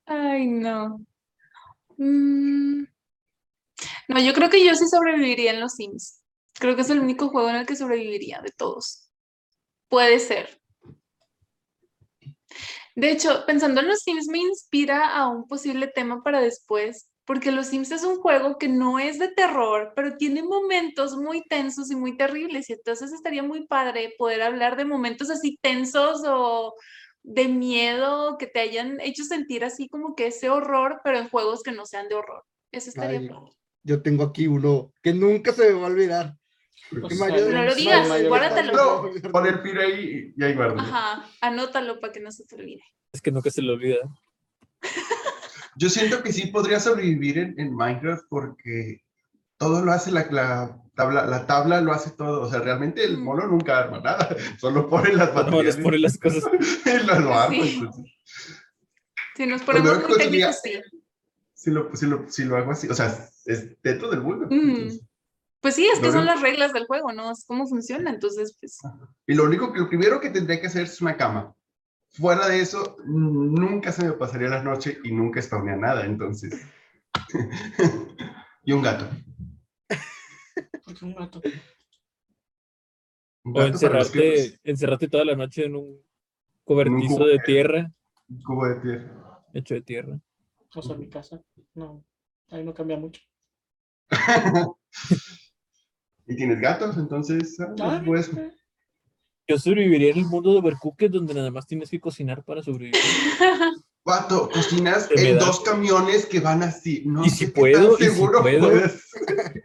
[0.06, 1.06] Ay, no.
[1.98, 2.86] Mm.
[4.08, 6.22] No, yo creo que yo sí sobreviviría en los Sims.
[6.54, 9.12] Creo que es el único juego en el que sobreviviría de todos.
[9.90, 10.62] Puede ser.
[12.98, 17.52] De hecho, pensando en los Sims me inspira a un posible tema para después, porque
[17.52, 21.92] los Sims es un juego que no es de terror, pero tiene momentos muy tensos
[21.92, 26.74] y muy terribles, y entonces estaría muy padre poder hablar de momentos así tensos o
[27.22, 31.62] de miedo que te hayan hecho sentir así como que ese horror, pero en juegos
[31.62, 32.46] que no sean de horror.
[32.72, 33.30] Eso estaría Ay.
[33.84, 36.36] Yo tengo aquí uno que nunca se me va a olvidar.
[36.92, 38.74] Mario- no lo digas, guárdatelo.
[38.74, 40.82] No, pon el pin ahí y ahí guarda.
[40.82, 42.84] Ajá, anótalo para que no se te olvide.
[43.12, 44.00] Es que nunca se le olvida.
[45.76, 49.04] Yo siento que sí podría sobrevivir en, en Minecraft porque
[49.58, 52.42] todo lo hace la, la tabla, la tabla lo hace todo.
[52.42, 53.24] O sea, realmente el Mm.
[53.24, 54.28] mono nunca arma nada,
[54.60, 56.44] solo pone las No, baterías les pone las cosas.
[56.86, 57.64] y lo, lo arma.
[57.64, 57.82] Sí.
[59.36, 60.82] Si nos Pues ponemos muy técnicos, sí.
[61.54, 64.48] si, lo, si, lo, si lo hago así, o sea, es dentro del mundo.
[64.50, 64.70] Mm.
[64.70, 65.02] entonces.
[65.62, 67.32] Pues sí, es que Lo son las reglas del juego, ¿no?
[67.32, 68.12] Es cómo funciona.
[68.12, 68.80] Entonces, pues,
[69.26, 71.54] Y lo único que, lo primero que tendría que hacer es una cama.
[72.10, 76.66] Fuera de eso, nunca se me pasaría la noche y nunca spawnea nada, entonces.
[78.64, 79.10] y un gato.
[80.86, 81.42] Porque un gato.
[83.44, 86.02] Un O gato que, encerrarte, encerrarte toda la noche en un
[86.64, 87.28] cobertizo cubo.
[87.28, 87.92] de tierra,
[88.28, 89.44] pues, un cubo de tierra.
[89.54, 90.20] hecho de tierra.
[90.76, 91.42] O sea, en mi casa.
[91.74, 92.04] No,
[92.50, 93.22] ahí no cambia mucho.
[96.28, 98.30] y tienes gatos, entonces, ah, pues,
[99.48, 103.00] Yo sobreviviría en el mundo de Overcooked donde nada más tienes que cocinar para sobrevivir.
[104.06, 105.46] Vato, cocinas en da.
[105.46, 107.04] dos camiones que van así.
[107.06, 108.70] No Y sé si qué puedo, tan y si seguro puedo.
[108.70, 109.10] puedes.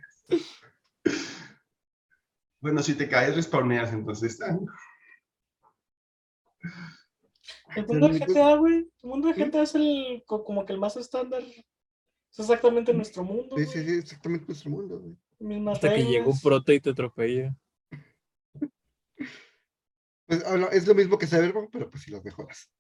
[2.61, 4.41] bueno, si te caes, respawneas, entonces.
[4.43, 4.59] ah,
[7.77, 8.75] El mundo de GTA, güey.
[9.03, 11.43] El mundo de GTA es el, co- como que el más estándar.
[11.43, 13.57] Es exactamente nuestro mundo.
[13.59, 14.99] Sí, sí, sí, exactamente nuestro mundo.
[15.01, 15.17] güey.
[15.43, 17.55] Mismas Hasta que llega un prota y te atropella.
[20.25, 22.71] Pues, ah, no, es lo mismo que Cyberpunk, pero pues si las mejoras.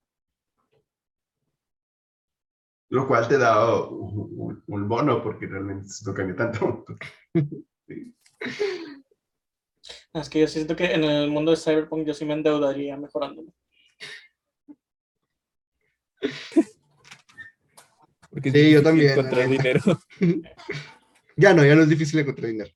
[2.88, 6.84] Lo cual te da un, un- un bono porque realmente no cambia tanto.
[10.14, 13.52] Es que yo siento que en el mundo de Cyberpunk yo sí me endeudaría mejorándolo.
[18.30, 19.80] Porque Sí, yo también, Encontrar dinero.
[21.36, 22.70] Ya no, ya no es difícil encontrar dinero.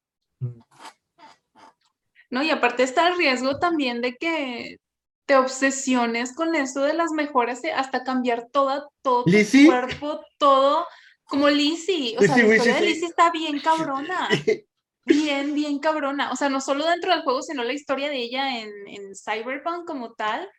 [2.31, 4.79] No, y aparte está el riesgo también de que
[5.27, 9.67] te obsesiones con eso de las mejoras eh, hasta cambiar toda, todo tu ¿Lizzie?
[9.67, 10.87] cuerpo, todo,
[11.25, 12.17] como Lizzie.
[12.19, 12.81] O sea, la historia de.
[12.87, 14.29] Lizzie está bien cabrona.
[15.09, 16.33] Bien, bien cabrona.
[16.33, 19.87] O sea, no solo dentro del juego, sino la historia de ella en, en Cyberpunk
[19.87, 20.51] como tal.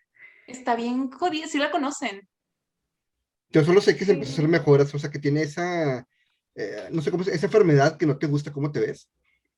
[0.48, 1.48] Está bien jodida.
[1.48, 2.26] Sí la conocen.
[3.50, 6.08] Yo solo sé que se empezó a hacer mejoras, o sea, que tiene esa,
[6.58, 9.10] eh, no sé cómo se esa enfermedad que no te gusta cómo te ves.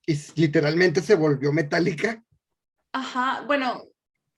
[0.05, 2.23] Y literalmente se volvió metálica.
[2.93, 3.83] Ajá, bueno,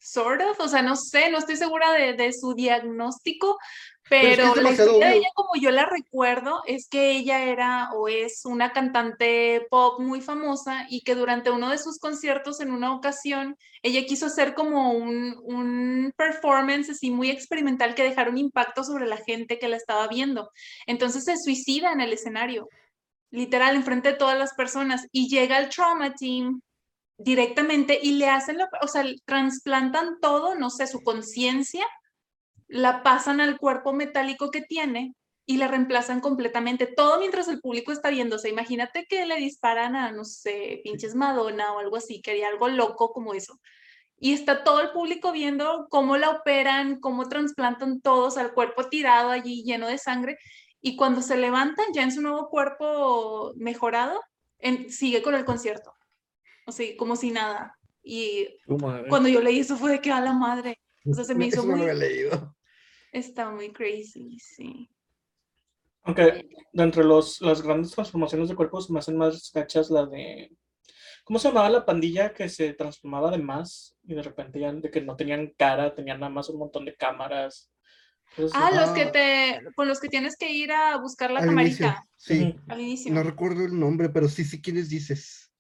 [0.02, 3.58] sort of, o sea, no sé, no estoy segura de, de su diagnóstico,
[4.10, 7.12] Pero es que pero es la historia de ella, como yo la recuerdo, es que
[7.12, 12.00] ella era o es una cantante pop muy famosa y que durante uno de sus
[12.00, 18.04] conciertos, en una ocasión, ella quiso hacer como un, un performance así muy experimental que
[18.04, 20.52] dejara un impacto sobre la gente que la estaba viendo.
[20.88, 22.68] Entonces se suicida en el escenario,
[23.30, 26.62] literal, enfrente de todas las personas, y llega el trauma team
[27.24, 31.86] directamente y le hacen, la, o sea, trasplantan todo, no sé, su conciencia,
[32.68, 35.14] la pasan al cuerpo metálico que tiene
[35.46, 38.50] y la reemplazan completamente, todo mientras el público está viéndose.
[38.50, 42.70] Imagínate que le disparan a, no sé, pinches Madonna o algo así, que haría algo
[42.70, 43.60] loco como eso.
[44.18, 49.32] Y está todo el público viendo cómo la operan, cómo trasplantan todos al cuerpo tirado
[49.32, 50.38] allí lleno de sangre.
[50.82, 54.22] Y cuando se levantan ya en su nuevo cuerpo mejorado,
[54.60, 55.94] en- sigue con el concierto.
[56.68, 57.76] O sea, como si nada.
[58.04, 58.48] Y
[59.10, 60.80] cuando yo leí eso fue de que a la madre.
[61.06, 61.90] O sea, se me hizo Eso no lo muy.
[61.90, 62.56] había leído.
[63.12, 64.90] Está muy crazy, sí.
[66.04, 70.52] Aunque de entre los, las grandes transformaciones de cuerpos me hacen más gachas la de.
[71.24, 74.90] ¿Cómo se llamaba la pandilla que se transformaba de más y de repente ya de
[74.90, 77.72] que no tenían cara, tenían nada más un montón de cámaras?
[78.36, 78.76] Cosas Ah, así.
[78.78, 79.12] los que Ah.
[79.12, 82.42] te, con los que tienes que ir a buscar la Al inicio, camarita sí.
[82.58, 82.60] Ujú.
[82.72, 83.14] al inicio.
[83.14, 85.51] No recuerdo el nombre, pero sí, sí, ¿quiénes dices?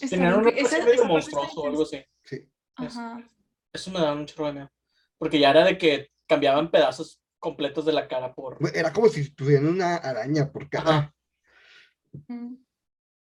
[0.00, 2.04] Bien un recorrido medio monstruoso o algo así.
[2.24, 2.48] Sí.
[2.76, 3.22] Ajá.
[3.72, 4.70] Eso me da un chorro de miedo.
[5.18, 8.58] Porque ya era de que cambiaban pedazos completos de la cara por.
[8.74, 10.68] Era como si tuvieran una araña por.
[10.76, 11.14] Ajá.
[12.12, 12.58] Ujú.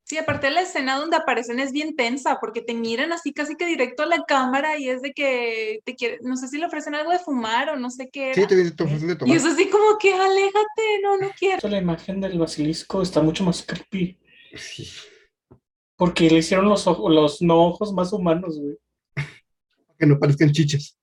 [0.04, 3.66] Sí, aparte la escena donde aparecen es bien tensa porque te miran así casi que
[3.66, 6.94] directo a la cámara y es de que te quiere, no sé si le ofrecen
[6.94, 9.36] algo de fumar o no sé qué Sí, te te ofrecen de Y tomar.
[9.36, 11.68] es así como que aléjate, no, no quiero.
[11.68, 14.18] La imagen del basilisco está mucho más creepy.
[14.54, 14.88] Sí.
[15.98, 18.78] Porque le hicieron los ojos, los no ojos más humanos, güey.
[19.98, 20.96] Que no parezcan chichas.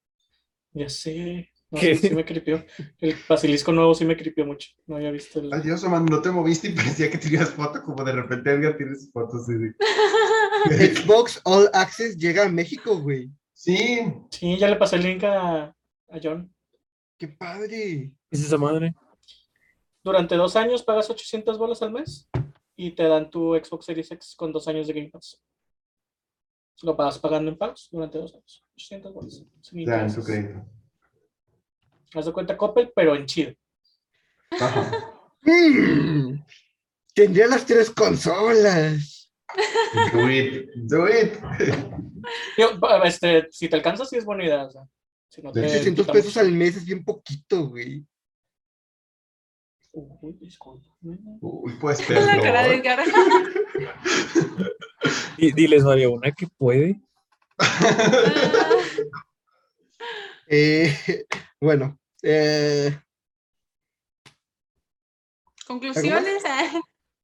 [0.71, 1.51] Ya sé.
[1.69, 1.95] No, ¿Qué?
[1.97, 2.65] sí, sí me cripió.
[3.01, 4.69] El basilisco nuevo sí me cripió mucho.
[4.87, 5.51] No había visto el.
[5.53, 8.77] Ay, Dios, man, no te moviste y parecía que tenías foto, como de repente Edgar
[8.77, 9.75] tiene sus fotos así de-
[10.95, 13.29] Xbox All Access llega a México, güey.
[13.53, 13.99] Sí,
[14.31, 16.53] Sí, ya le pasé el link a, a John.
[17.17, 18.13] ¡Qué padre!
[18.29, 18.93] ¿Qué es esa madre?
[20.03, 22.29] Durante dos años pagas 800 bolas al mes
[22.76, 25.41] y te dan tu Xbox Series X con dos años de Game Pass.
[26.82, 28.65] Lo vas pagando en pagos durante dos años.
[28.76, 29.45] 800 bolas.
[29.61, 30.65] sin ya en su crédito.
[32.13, 33.53] Haz de cuenta Coppel, pero en chido.
[35.47, 36.43] Mm,
[37.13, 39.32] Tendría las tres consolas.
[40.11, 41.34] Do it, do it.
[42.57, 42.71] Yo,
[43.03, 44.65] este, si te alcanza, sí es buena idea.
[44.65, 44.82] o sea,
[45.30, 48.03] si no te 600 quita pesos al mes es bien poquito, güey.
[49.95, 50.37] Uy.
[51.41, 53.03] Uy, pues La cara de cara.
[55.37, 56.99] Y diles, María, una que puede.
[60.47, 61.25] Eh,
[61.59, 62.95] bueno, eh,
[65.65, 66.43] Conclusiones.
[66.45, 66.79] ah,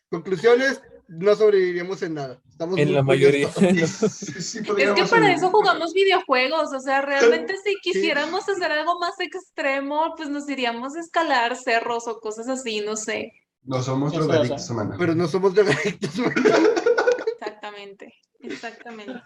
[0.10, 2.42] conclusiones, no sobreviviríamos en nada.
[2.62, 3.48] Estamos En la mayoría.
[3.54, 4.12] curiosos.
[4.12, 9.00] Sí, sí, Es que para eso jugamos videojuegos, o sea, realmente si quisiéramos hacer algo
[9.00, 13.32] más extremo, pues nos iríamos a escalar cerros o cosas así, no sé.
[13.64, 14.76] No somos o drogadictos, sea.
[14.76, 14.96] humana.
[15.00, 16.12] Pero no somos drogadictos.
[17.40, 19.22] Exactamente, exactamente.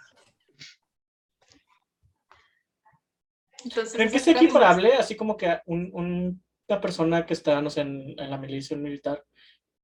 [3.65, 4.93] Entonces, ¿Creen que es equiparable?
[4.93, 8.77] Así como que un- un- una persona que está, no sé, en, en la milicia
[8.77, 9.25] militar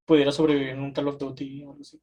[0.06, 2.02] pudiera sobrevivir en un Call of Duty o algo así.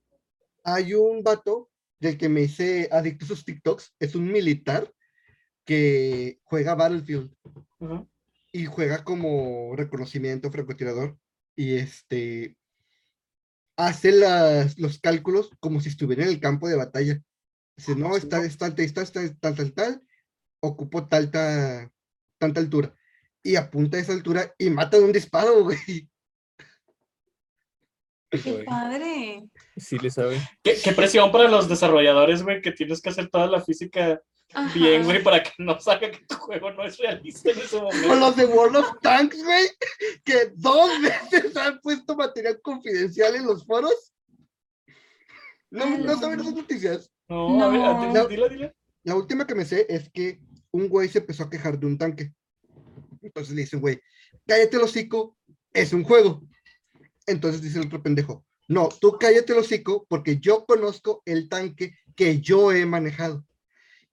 [0.65, 3.95] Hay un vato del que me hice adicto a sus TikToks.
[3.99, 4.93] Es un militar
[5.65, 7.35] que juega Battlefield
[8.53, 11.19] y juega como reconocimiento francotirador.
[11.57, 12.57] Y este
[13.77, 17.23] hace las, los cálculos como si estuviera en el campo de batalla.
[17.77, 20.03] Dice, no, Sí, está, está, está, está, tal, tal, tal,
[20.61, 21.91] ocupo tal, ta-
[22.39, 22.95] tanta altura.
[23.43, 26.11] Y apunta a esa altura y mata de un disparo, güey.
[28.31, 29.43] Qué padre.
[29.77, 30.39] Sí le sabe.
[30.63, 34.21] ¿Qué, qué presión para los desarrolladores, güey, que tienes que hacer toda la física
[34.53, 34.73] Ajá.
[34.75, 37.83] bien, güey, para que no salga que tu juego no es realista en ese O
[37.83, 38.15] momento.
[38.17, 39.67] los de World of Tanks, güey,
[40.25, 40.91] que dos
[41.33, 44.13] veces han puesto material confidencial en los foros.
[45.71, 47.11] No, no saben esas noticias.
[47.29, 48.27] No, a ver, No.
[48.29, 48.75] dile, dile, dile.
[49.05, 51.97] La última que me sé es que un güey se empezó a quejar de un
[51.99, 52.33] tanque.
[53.23, 54.01] Entonces le dicen, güey,
[54.47, 55.37] cállate el hocico,
[55.73, 56.43] es un juego.
[57.29, 61.95] Entonces dice el otro pendejo, no, tú cállate el hocico porque yo conozco el tanque
[62.17, 63.47] que yo he manejado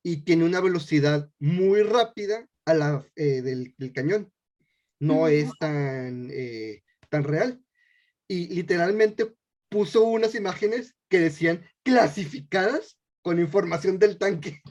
[0.03, 4.31] y tiene una velocidad muy rápida a la eh, del, del cañón.
[4.99, 7.59] No es tan, eh, tan real.
[8.27, 9.35] Y literalmente
[9.69, 14.61] puso unas imágenes que decían clasificadas con información del tanque.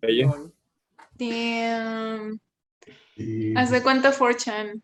[0.00, 0.32] Ella.
[1.18, 2.40] Damn.
[3.56, 4.82] ¿Hace cuánto 4chan?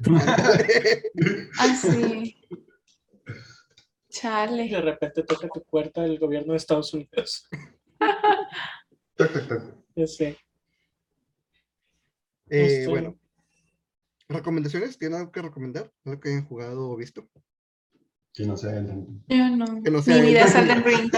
[1.58, 2.36] Ah, sí.
[2.48, 4.68] Y Chale.
[4.68, 7.48] de repente toca tu puerta el gobierno de Estados Unidos.
[9.96, 10.28] Ya sé.
[12.50, 13.18] Eh, Este- Bueno,
[14.28, 15.92] recomendaciones, ¿tienen algo que recomendar?
[16.04, 17.28] ¿Algo que hayan jugado o visto?
[18.32, 19.82] Que no sea el- Yo no.
[19.82, 21.10] Que no sea Mi vida es Elden Ring.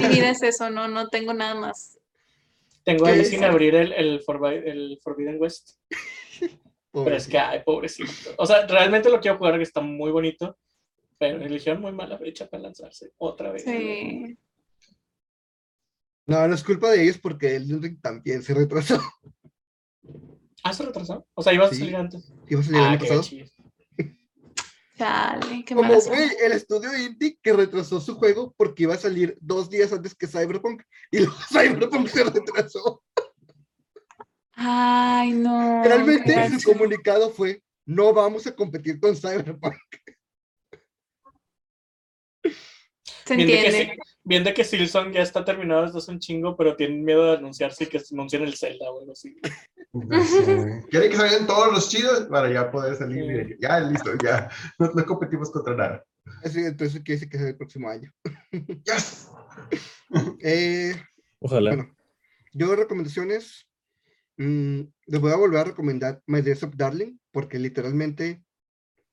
[0.00, 1.98] Mi vida es eso, no, no tengo nada más.
[2.84, 5.80] Tengo ¿Qué ahí sin abrir el, el, Forbi- el Forbidden West.
[7.04, 8.30] Pero es que, ay, pobrecito.
[8.38, 10.56] O sea, realmente lo quiero jugar, que está muy bonito.
[11.18, 13.64] Pero eligieron muy mala fecha para lanzarse otra vez.
[13.64, 14.36] Sí.
[16.26, 19.00] No, no es culpa de ellos porque el Ring también se retrasó.
[20.62, 21.26] Ah, se retrasó.
[21.34, 21.76] O sea, ibas Sí.
[21.76, 22.32] a salir antes.
[22.48, 23.22] Iba a salir el Ah, año qué pasado.
[23.22, 23.46] chido.
[24.98, 29.36] Chale, qué Como, güey, el estudio indie que retrasó su juego porque iba a salir
[29.42, 33.02] dos días antes que Cyberpunk y luego Cyberpunk se retrasó.
[34.56, 35.84] Ay, no.
[35.84, 39.74] Realmente su comunicado fue, no vamos a competir con Cyberpunk.
[43.24, 43.94] Se Bien de, que, entiende.
[43.94, 47.24] sí- bien de que Silson ya está terminado desde hace un chingo, pero tienen miedo
[47.32, 49.36] de anunciarse y que se anuncien el Zelda o algo así.
[50.90, 53.26] Quieren que salgan todos los chidos para ya poder salir.
[53.26, 54.48] de que, Ya, listo, ya.
[54.78, 56.04] No, no competimos contra nada.
[56.44, 58.12] Así, entonces quiere decir que es el próximo año.
[58.84, 59.28] Yes.
[60.40, 60.94] Eh,
[61.40, 61.74] Ojalá.
[61.74, 61.96] Bueno.
[62.52, 63.65] yo recomendaciones,
[64.36, 68.42] mm, les voy a volver a recomendar My Days of Darling, porque literalmente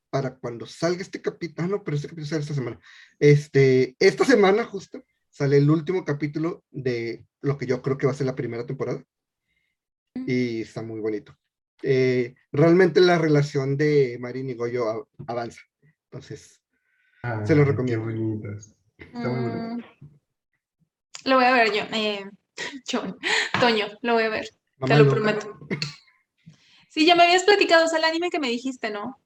[0.09, 2.79] para cuando salga este capítulo, ah, no, pero este capítulo sale esta semana.
[3.19, 8.11] Este, esta semana justo sale el último capítulo de lo que yo creo que va
[8.11, 9.03] a ser la primera temporada.
[10.27, 11.35] Y está muy bonito.
[11.81, 15.61] Eh, realmente la relación de Marin y Goyo a- avanza.
[16.11, 16.59] Entonces,
[17.25, 18.05] Ah, Se lo recomiendo.
[18.05, 18.75] Qué bonitos.
[18.97, 19.87] Está muy bonito.
[20.01, 20.09] Mm.
[21.29, 21.83] Lo voy a ver yo.
[21.93, 22.29] Eh,
[22.85, 23.17] John,
[23.61, 24.45] Toño, lo voy a ver.
[24.85, 25.15] Te mamá lo loca.
[25.15, 25.59] prometo.
[26.89, 29.19] Sí, ya me habías platicado, o sea, el anime que me dijiste, ¿no?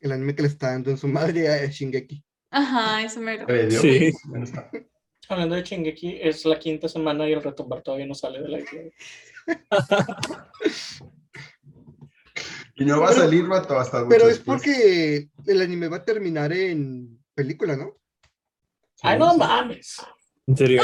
[0.00, 2.24] El anime que le está dando en su madre a Shingeki.
[2.50, 3.46] Ajá, eso me lo.
[3.46, 3.80] ¿Te dio?
[3.80, 4.12] Sí.
[4.24, 4.70] Bueno, está.
[5.28, 8.58] Hablando de Shingeki, es la quinta semana y el retumbar todavía no sale de la
[8.58, 8.80] isla.
[12.74, 14.62] Y no va a salir, vato, hasta mucho Pero es después.
[14.62, 17.98] porque el anime va a terminar en película, ¿no?
[19.02, 19.96] ¡Ay, no mames!
[20.46, 20.82] En serio.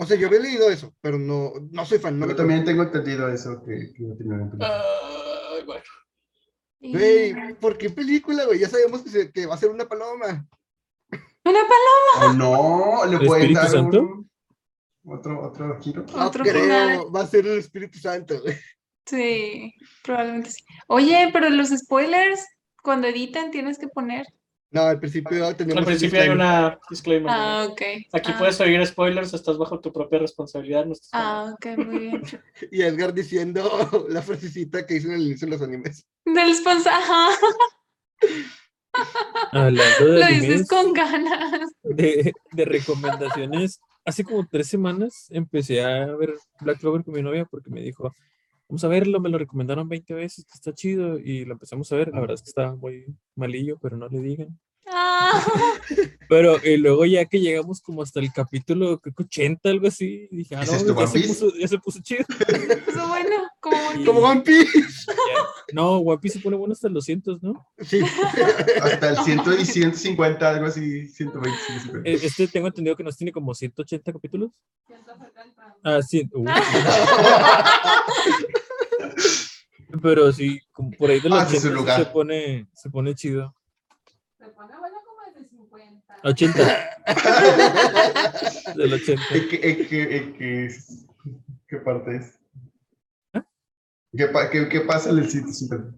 [0.00, 2.18] O sea, yo había leído eso, pero no, no soy fan.
[2.18, 4.82] No Yo me también tengo entendido eso, que, que iba a terminar en película.
[5.56, 5.84] Ay, bueno.
[6.80, 8.60] Güey, ¿por qué película, güey?
[8.60, 10.46] Ya sabemos que, se- que va a ser una paloma.
[11.44, 12.30] Una paloma.
[12.30, 13.06] ¿O no?
[13.06, 14.00] ¿Le ¿El pueden Espíritu dar Santo?
[14.02, 14.30] un,
[15.04, 16.04] otro, otro giro?
[16.14, 16.98] No Otro creo, final.
[17.14, 18.54] va a ser el Espíritu Santo, güey.
[19.06, 19.74] Sí,
[20.04, 20.62] probablemente sí.
[20.86, 22.44] Oye, pero los spoilers,
[22.82, 24.26] cuando editan, tienes que poner.
[24.70, 27.30] No, al principio tenemos Al principio hay una disclaimer.
[27.30, 27.72] Ah, ¿no?
[27.72, 27.82] ok.
[28.12, 30.84] Aquí ah, puedes oír spoilers, estás bajo tu propia responsabilidad.
[30.84, 32.22] No Ah, ok, muy bien.
[32.70, 33.62] Y Edgar diciendo
[34.08, 36.06] la frasecita que hizo en el inicio de los animes.
[36.24, 37.28] Del sponsor, ajá,
[39.52, 41.70] Hablando de lo animes, dices con ganas.
[41.82, 47.46] de, de recomendaciones, hace como tres semanas empecé a ver Black Clover con mi novia
[47.46, 48.12] porque me dijo,
[48.68, 51.96] vamos a verlo, me lo recomendaron 20 veces, que está chido, y lo empezamos a
[51.96, 54.58] ver, la verdad es que está muy malillo, pero no le digan.
[54.90, 55.42] Ah,
[56.28, 60.28] Pero y luego ya que llegamos como hasta el capítulo, creo que 80, algo así,
[60.30, 62.24] dije, ah, ¿Es no, esto ya se, puso, ya se puso chido.
[62.86, 64.72] eso bueno, como Y Como One Piece.
[65.06, 67.66] ya- No, One Piece se pone bueno hasta los 200, ¿no?
[67.80, 68.00] Sí.
[68.82, 71.58] Hasta el 100 y 150, algo así, 120.
[71.66, 72.08] 150.
[72.10, 74.50] E- Este tengo entendido que nos tiene como 180 capítulos.
[75.82, 76.28] Ah, sí.
[76.32, 76.44] uh.
[80.02, 81.98] Pero sí, como por ahí de los Ah, sí, su 80 lugar.
[82.04, 83.54] se pone, se pone chido.
[84.48, 86.16] Se pone bueno como desde 50.
[86.24, 86.94] 80.
[88.76, 89.22] Del 80.
[89.34, 90.70] ¿En qué, qué, qué,
[91.68, 92.38] qué parte es?
[94.16, 95.94] ¿Qué, pa- qué, qué pasa en el 150?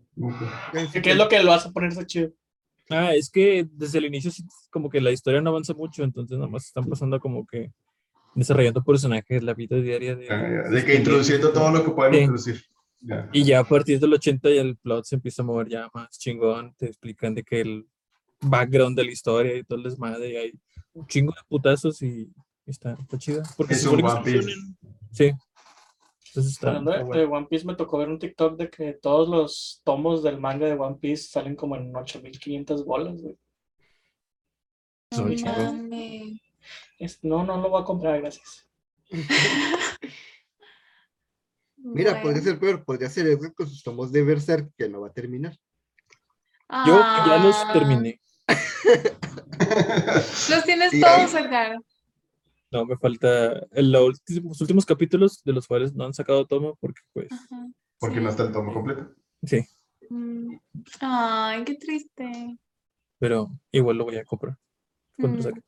[1.01, 2.33] ¿Qué es lo que lo hace ponerse chido?
[2.91, 4.33] Ah, es que desde el inicio
[4.71, 7.71] como que la historia no avanza mucho, entonces nada más están pasando como que
[8.35, 10.29] desarrollando personajes, la vida diaria de...
[10.29, 12.23] Ah, De que introduciendo todo lo que podemos Sí.
[12.23, 12.65] introducir.
[13.03, 13.29] Ya.
[13.33, 16.19] Y ya a partir del 80 ya el plot se empieza a mover ya más
[16.19, 17.87] chingón, te explican de que el
[18.41, 20.53] background de la historia y todo el desmadre, y hay
[20.93, 22.31] un chingo de putazos y
[22.67, 23.43] está, está chida.
[23.57, 24.51] Porque Es un One Piece.
[25.13, 25.31] Sí.
[26.29, 27.39] Entonces está, Hablando de, está de bueno.
[27.39, 30.75] One Piece, me tocó ver un TikTok de que todos los tomos del manga de
[30.75, 33.37] One Piece salen como en 8500 bolas, güey.
[35.13, 36.39] Son No.
[36.99, 38.69] Es- no, no lo voy a comprar, gracias.
[41.83, 42.23] Mira, Bueno.
[42.23, 45.57] podría ser peor, podría ser con sus tomos de Berserk, que no va a terminar.
[46.87, 48.21] Yo ya los terminé.
[50.49, 51.79] Los tienes Sí, todos, Edgar.
[52.73, 56.47] No, me falta el- los últimos, los últimos capítulos de los cuales no han sacado
[56.47, 57.67] tomo porque pues Ajá,
[57.99, 58.23] Porque sí.
[58.23, 59.15] no está el tomo completo.
[59.43, 59.65] sí,
[60.09, 60.57] Mm.
[61.01, 62.59] Ay, qué triste.
[63.21, 64.57] pero igual lo voy a comprar.
[65.19, 65.61] cuando lo Mm, saque.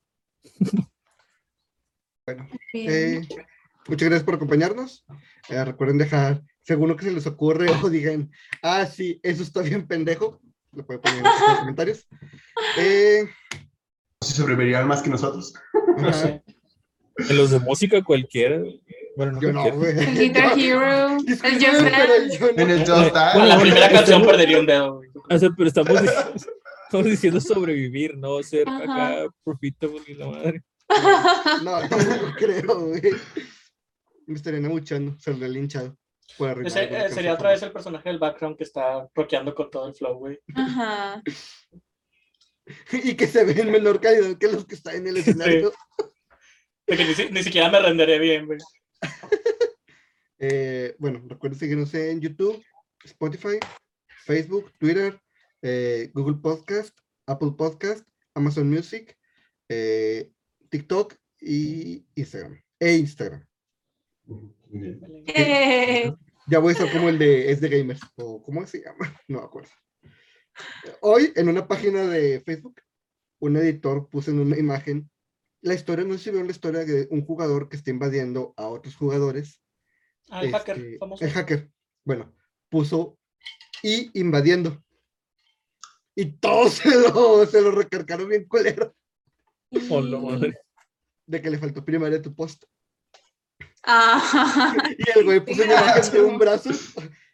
[2.27, 3.21] Bueno, eh,
[3.89, 5.05] muchas gracias por acompañarnos.
[5.49, 8.31] Eh, recuerden dejar, según lo que se les ocurre, o digan,
[8.63, 10.41] ah, sí, eso está bien pendejo.
[10.77, 12.07] Lo pueden poner en los comentarios.
[12.79, 13.25] Eh,
[14.21, 15.53] Si sobrevivirían más que nosotros.
[15.99, 16.43] No sé.
[17.29, 18.63] En los de música cualquiera,
[19.17, 19.77] bueno, no yo no, cualquiera.
[19.95, 20.09] güey.
[20.09, 22.39] El Guitar Hero, el Disculpen, Just Dance.
[22.41, 22.49] no.
[22.63, 23.39] En el Just Bueno, Dance.
[23.39, 25.11] Con la bueno, primera canción perdería un dedo, güey.
[25.31, 26.47] O sea, pero estamos, dic-
[26.87, 28.83] estamos diciendo sobrevivir, no ser Ajá.
[29.19, 30.63] acá profitable y la madre.
[31.63, 33.03] No, tampoco creo, güey.
[34.27, 35.89] Me estarían abuchando, saldría linchado.
[35.89, 36.02] por arruinar
[36.39, 39.71] Ese, alguna eh, canción sería otra vez el personaje del background que está rockeando con
[39.71, 40.39] todo el flow, güey.
[40.55, 41.23] Ajá.
[42.93, 45.73] Y que se ve en menor calidad que los que están en el escenario.
[46.87, 48.59] De que ni, si- ni siquiera me renderé bien, güey.
[50.45, 52.61] Eh, bueno, recuerden seguirnos en YouTube,
[53.05, 53.61] Spotify,
[54.25, 55.21] Facebook, Twitter,
[55.63, 58.05] eh, Google Podcast, Apple Podcast,
[58.35, 59.17] Amazon Music,
[59.69, 60.33] eh,
[60.69, 62.61] TikTok y Instagram.
[62.81, 63.47] E Instagram.
[64.25, 64.62] Bien.
[64.73, 66.13] Eh,
[66.49, 68.99] Ya voy a ser como el de Es de Gamers, o ¿cómo se llama?
[69.29, 69.71] No me acuerdo.
[71.01, 72.81] Hoy, en una página de Facebook,
[73.39, 75.09] un editor puso en una imagen
[75.61, 78.67] la historia, no sé si vieron la historia de un jugador que está invadiendo a
[78.67, 79.63] otros jugadores
[80.31, 81.25] Ah, el hacker, este, famoso.
[81.25, 81.71] El hacker.
[82.05, 82.35] Bueno,
[82.71, 83.19] puso
[83.83, 84.83] y invadiendo.
[86.15, 88.95] Y todos se lo, se lo recargaron bien culero
[90.21, 90.59] madre.
[91.27, 92.65] de que le faltó primaria tu post.
[93.85, 96.71] Ah, Y el güey puso una imagen de un brazo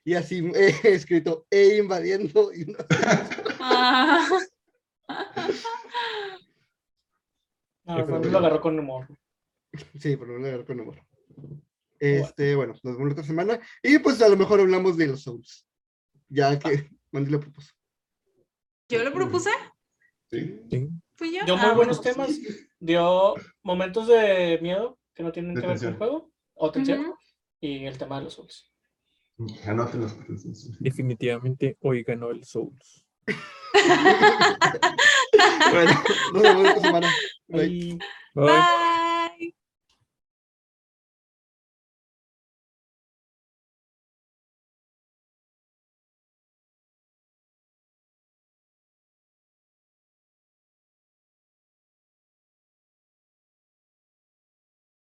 [0.04, 2.52] y así eh, escrito e invadiendo.
[2.54, 2.78] Y no-
[3.60, 4.26] ah.
[7.84, 9.06] No, no, lo agarró con humor.
[9.98, 11.02] Sí, pero no le agarré con humor.
[11.98, 13.60] Este, bueno, nos vemos la otra semana.
[13.82, 15.66] Y pues a lo mejor hablamos de los Souls.
[16.28, 17.72] Ya que Mandy lo propuso.
[18.90, 19.50] ¿Yo lo propuse?
[20.30, 20.60] Sí.
[20.70, 20.88] Sí.
[21.16, 21.44] ¿Fui yo?
[21.44, 22.12] Dio Ah, muy buenos bueno.
[22.26, 22.38] temas.
[22.78, 26.30] Dio momentos de miedo que no tienen que ver con el juego.
[26.58, 27.00] O tensión.
[27.00, 27.14] Ujú.
[27.60, 28.70] Y el tema de los souls.
[29.66, 30.16] Anótenlos.
[30.80, 33.06] Definitivamente hoy ganó el Souls.
[35.70, 35.92] Bueno,
[36.32, 37.14] nos vemos la semana.
[37.48, 37.98] Bye.
[38.34, 38.46] Bye.
[38.46, 38.87] Bye.